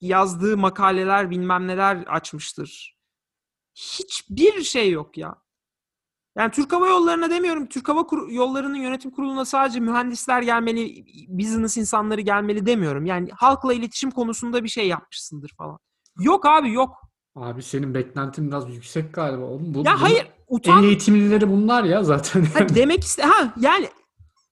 [0.00, 2.98] yazdığı makaleler bilmem neler açmıştır.
[3.74, 5.34] Hiçbir şey yok ya.
[6.38, 7.66] Yani Türk Hava Yolları'na demiyorum.
[7.66, 13.06] Türk Hava Kur- Yolları'nın yönetim kuruluna sadece mühendisler gelmeli, business insanları gelmeli demiyorum.
[13.06, 15.78] Yani halkla iletişim konusunda bir şey yapmışsındır falan.
[16.20, 16.96] Yok abi yok.
[17.34, 19.74] Abi senin beklentin biraz yüksek galiba oğlum.
[19.74, 20.84] Bu, Ya bunun hayır En utan.
[20.84, 22.44] eğitimlileri bunlar ya zaten.
[22.44, 23.88] Ha, demek iste ha yani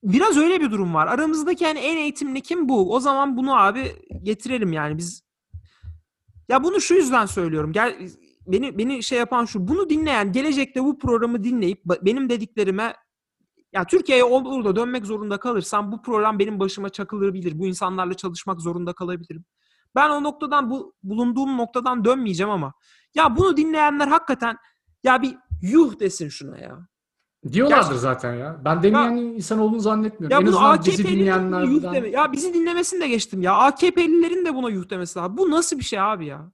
[0.04, 1.06] biraz öyle bir durum var.
[1.06, 2.94] Aramızdaki yani en eğitimli kim bu?
[2.94, 5.22] O zaman bunu abi getirelim yani biz.
[6.48, 7.72] Ya bunu şu yüzden söylüyorum.
[7.72, 7.96] Gel
[8.46, 9.68] beni beni şey yapan şu.
[9.68, 12.94] Bunu dinleyen gelecekte bu programı dinleyip benim dediklerime
[13.72, 17.58] ya Türkiye'ye olur da dönmek zorunda kalırsam bu program benim başıma çakılabilir.
[17.58, 19.44] Bu insanlarla çalışmak zorunda kalabilirim.
[19.94, 22.72] Ben o noktadan bu bulunduğum noktadan dönmeyeceğim ama
[23.14, 24.56] ya bunu dinleyenler hakikaten
[25.04, 26.78] ya bir yuh desin şuna ya.
[27.52, 28.60] Diyorlardır Gerçekten- zaten ya.
[28.64, 30.30] Ben demeyen insan olduğunu zannetmiyorum.
[30.36, 31.94] Ya en azından bizi AKP'lilerin buna yuh dinleyenlerden.
[31.94, 32.08] deme.
[32.08, 33.54] Ya bizi dinlemesini de geçtim ya.
[33.54, 35.36] AKP'lilerin de buna yuh demesi lazım.
[35.36, 36.52] Bu nasıl bir şey abi ya?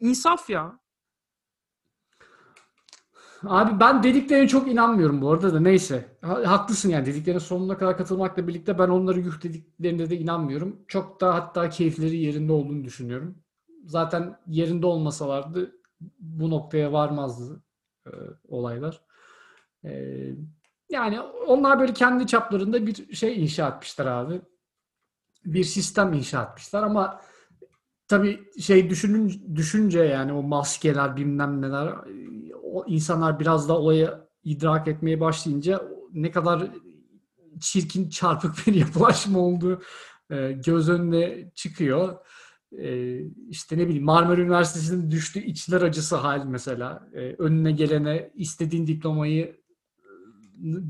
[0.00, 0.78] İnsaf ya.
[3.46, 6.16] Abi ben dediklerine çok inanmıyorum bu arada da neyse.
[6.22, 10.76] Ha- Haklısın yani dediklerine sonuna kadar katılmakla birlikte ben onları yuh dediklerine de inanmıyorum.
[10.88, 13.38] Çok da hatta keyifleri yerinde olduğunu düşünüyorum.
[13.84, 15.72] Zaten yerinde olmasalardı
[16.20, 17.62] bu noktaya varmazdı
[18.06, 18.10] e,
[18.48, 19.00] olaylar.
[19.84, 19.90] E,
[20.90, 24.40] yani onlar böyle kendi çaplarında bir şey inşa etmişler abi.
[25.44, 27.20] Bir sistem inşa etmişler ama
[28.08, 31.94] tabii şey düşünün, düşünce yani o maskeler bilmem neler
[32.78, 34.14] o insanlar biraz da olayı
[34.44, 36.70] idrak etmeye başlayınca ne kadar
[37.60, 39.82] çirkin çarpık bir yapılaşma olduğu
[40.30, 42.16] e, göz önüne çıkıyor.
[42.78, 43.18] E,
[43.48, 47.08] işte ne bileyim Marmara Üniversitesi'nin düştüğü içler acısı hal mesela.
[47.12, 49.60] E, önüne gelene istediğin diplomayı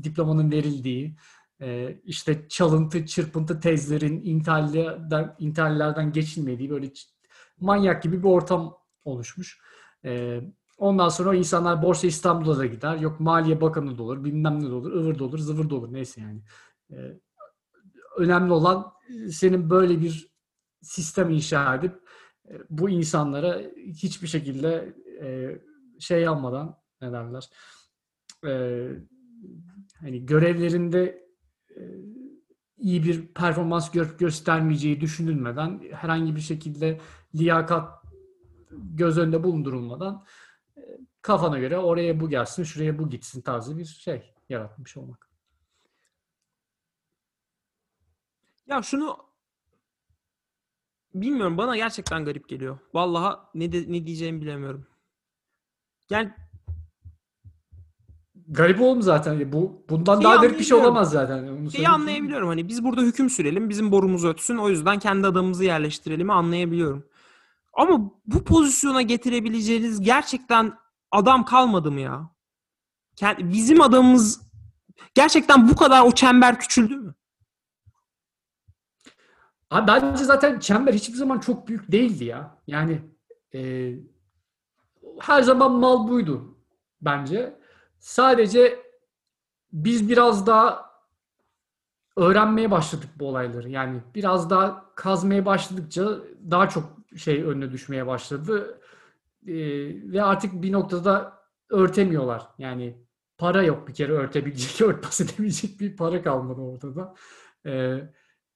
[0.03, 1.15] diplomanın verildiği,
[1.61, 6.91] e, işte çalıntı, çırpıntı tezlerin intihallerden, intihallerden geçilmediği böyle
[7.59, 9.59] manyak gibi bir ortam oluşmuş.
[10.79, 12.95] Ondan sonra insanlar Borsa İstanbul'a da gider.
[12.95, 15.93] Yok Maliye Bakanı da olur, bilmem ne de olur, ıvır da olur, zıvır da olur.
[15.93, 16.41] Neyse yani.
[16.91, 17.19] E,
[18.17, 20.31] önemli olan e, senin böyle bir
[20.81, 21.95] sistem inşa edip
[22.49, 25.59] e, bu insanlara hiçbir şekilde e,
[25.99, 27.49] şey almadan ne derler
[28.45, 28.51] e,
[29.99, 31.27] hani görevlerinde
[31.69, 31.81] e,
[32.77, 36.99] iyi bir performans gö- göstermeyeceği düşünülmeden herhangi bir şekilde
[37.35, 37.89] liyakat
[38.71, 40.25] göz önünde bulundurulmadan
[41.21, 45.29] kafana göre oraya bu gelsin, şuraya bu gitsin tarzı bir şey yaratmış olmak.
[48.67, 49.17] Ya şunu
[51.13, 52.79] bilmiyorum bana gerçekten garip geliyor.
[52.93, 54.87] Vallahi ne de, ne diyeceğimi bilemiyorum.
[56.09, 56.33] Yani
[58.51, 59.51] Garip oğlum zaten.
[59.51, 61.47] Bu bundan Şeyi daha garip bir şey olamaz zaten.
[61.47, 62.47] Onu şeyi anlayabiliyorum.
[62.47, 64.57] Hani biz burada hüküm sürelim, bizim borumuz ötsün.
[64.57, 67.05] O yüzden kendi adamımızı yerleştirelim anlayabiliyorum.
[67.73, 70.73] Ama bu pozisyona getirebileceğiniz gerçekten
[71.11, 72.29] adam kalmadı mı ya?
[73.39, 74.41] Bizim adamımız
[75.15, 77.15] gerçekten bu kadar o çember küçüldü mü?
[79.71, 82.57] Abi bence zaten çember hiçbir zaman çok büyük değildi ya.
[82.67, 83.01] Yani
[83.53, 83.93] e,
[85.19, 86.57] her zaman mal buydu
[87.01, 87.59] bence.
[87.99, 88.79] Sadece
[89.73, 90.89] biz biraz daha
[92.17, 93.69] öğrenmeye başladık bu olayları.
[93.69, 96.09] Yani biraz daha kazmaya başladıkça
[96.51, 96.83] daha çok
[97.17, 98.81] şey önüne düşmeye başladı.
[99.47, 99.53] Ee,
[100.11, 102.47] ve artık bir noktada örtemiyorlar.
[102.57, 102.97] Yani
[103.37, 107.15] para yok bir kere örtebilecek, örtbas edebilecek bir para kalmadı ortada.
[107.65, 107.97] Ee,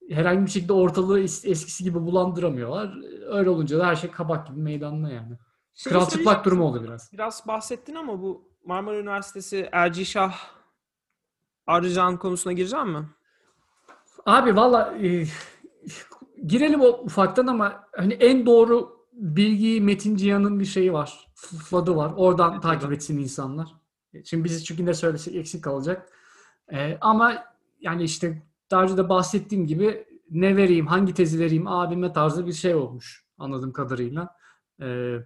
[0.09, 2.93] herhangi bir şekilde ortalığı es- eskisi gibi bulandıramıyorlar.
[3.27, 5.37] Öyle olunca da her şey kabak gibi meydanda yani.
[5.73, 7.09] Şeyi Kral çıplak durumu oldu biraz.
[7.13, 10.35] Biraz bahsettin ama bu Marmara Üniversitesi Ercişah
[11.67, 13.09] Arıcan konusuna gireceğim mi?
[14.25, 15.25] Abi valla e,
[16.47, 21.27] girelim o ufaktan ama hani en doğru bilgiyi Metin Cihan'ın bir şeyi var.
[21.35, 22.13] Fladı var.
[22.15, 23.69] Oradan takip etsin insanlar.
[24.23, 26.09] Şimdi biz çünkü ne söylesek eksik kalacak.
[26.71, 27.43] E, ama
[27.81, 32.53] yani işte daha önce de bahsettiğim gibi ne vereyim, hangi tezi vereyim abime tarzı bir
[32.53, 34.35] şey olmuş anladığım kadarıyla.
[34.81, 35.17] E,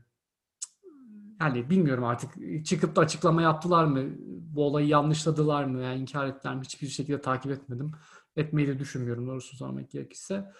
[1.41, 2.29] yani bilmiyorum artık
[2.65, 4.03] çıkıp da açıklama yaptılar mı?
[4.27, 5.81] Bu olayı yanlışladılar mı?
[5.81, 6.61] Yani inkar ettiler mi?
[6.61, 7.91] Hiçbir şekilde takip etmedim
[8.37, 10.51] etmeyi de düşünmüyorum doğrusu sormak gerekirse.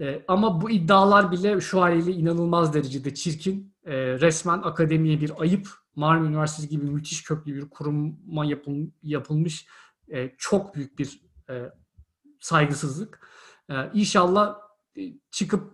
[0.00, 3.74] Ee, ama bu iddialar bile şu haliyle inanılmaz derecede çirkin.
[3.84, 5.68] Ee, resmen akademiye bir ayıp.
[5.94, 9.66] Marmara Üniversitesi gibi müthiş köklü bir kuruma yapıl- yapılmış
[10.08, 11.20] e, çok büyük bir
[11.50, 11.72] e,
[12.40, 13.26] saygısızlık.
[13.70, 14.56] Ee, inşallah
[14.98, 15.72] e, çıkıp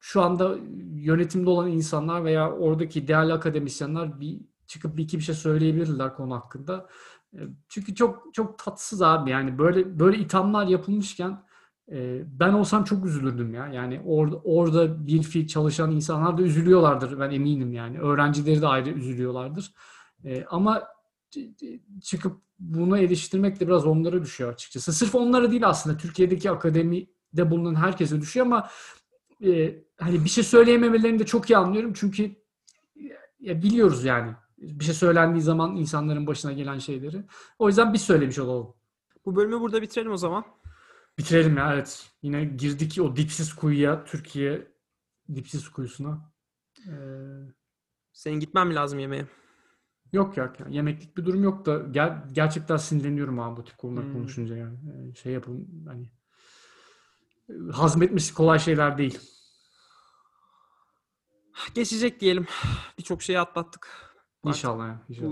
[0.00, 0.56] şu anda
[0.94, 6.34] yönetimde olan insanlar veya oradaki değerli akademisyenler bir çıkıp bir iki bir şey söyleyebilirler konu
[6.34, 6.88] hakkında.
[7.34, 7.38] E,
[7.68, 11.44] Çünkü çok çok tatsız abi yani böyle böyle ithamlar yapılmışken
[12.26, 13.66] ben olsam çok üzülürdüm ya.
[13.66, 17.98] Yani orada orada bir fiil çalışan insanlar da üzülüyorlardır ben eminim yani.
[17.98, 19.72] Öğrencileri de ayrı üzülüyorlardır.
[20.50, 20.82] Ama
[22.02, 24.92] çıkıp bunu eleştirmek de biraz onlara düşüyor açıkçası.
[24.92, 28.68] Sırf onlara değil aslında Türkiye'deki akademide bulunan herkese düşüyor ama
[30.00, 32.36] hani bir şey söyleyememelerini de çok iyi anlıyorum çünkü
[33.40, 37.24] ya biliyoruz yani bir şey söylendiği zaman insanların başına gelen şeyleri.
[37.58, 38.74] O yüzden biz söylemiş olalım.
[39.26, 40.44] Bu bölümü burada bitirelim o zaman.
[41.18, 42.10] Bitirelim ya evet.
[42.22, 44.72] Yine girdik o dipsiz kuyuya, Türkiye
[45.34, 46.32] dipsiz kuyusuna.
[46.88, 46.92] Ee,
[48.12, 49.26] Senin gitmen mi lazım yemeğe?
[50.12, 54.04] yok ya yani yemeklik bir durum yok da ger- gerçekten sinirleniyorum abi bu tip konular
[54.04, 54.12] Hmm.
[54.12, 54.78] konuşunca yani.
[55.10, 56.10] Ee, şey yapın hani
[57.72, 59.20] hazmetmesi kolay şeyler değil.
[61.74, 62.46] Geçecek diyelim.
[62.98, 63.88] Birçok şeyi atlattık.
[64.42, 65.02] Artık İnşallah ya.
[65.08, 65.28] inşallah.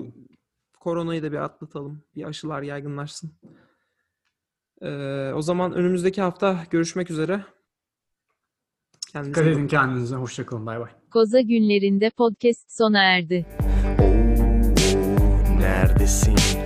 [0.74, 2.02] Bu koronayı da bir atlatalım.
[2.16, 3.32] Bir aşılar yaygınlaşsın.
[4.82, 7.44] Ee, o zaman önümüzdeki hafta görüşmek üzere.
[9.12, 10.16] Kendinize Dikkat edin kendinize.
[10.16, 10.66] Hoşçakalın.
[10.66, 10.90] Bay bay.
[11.10, 13.46] Koza günlerinde podcast sona erdi.
[14.00, 16.61] Oo, neredesin?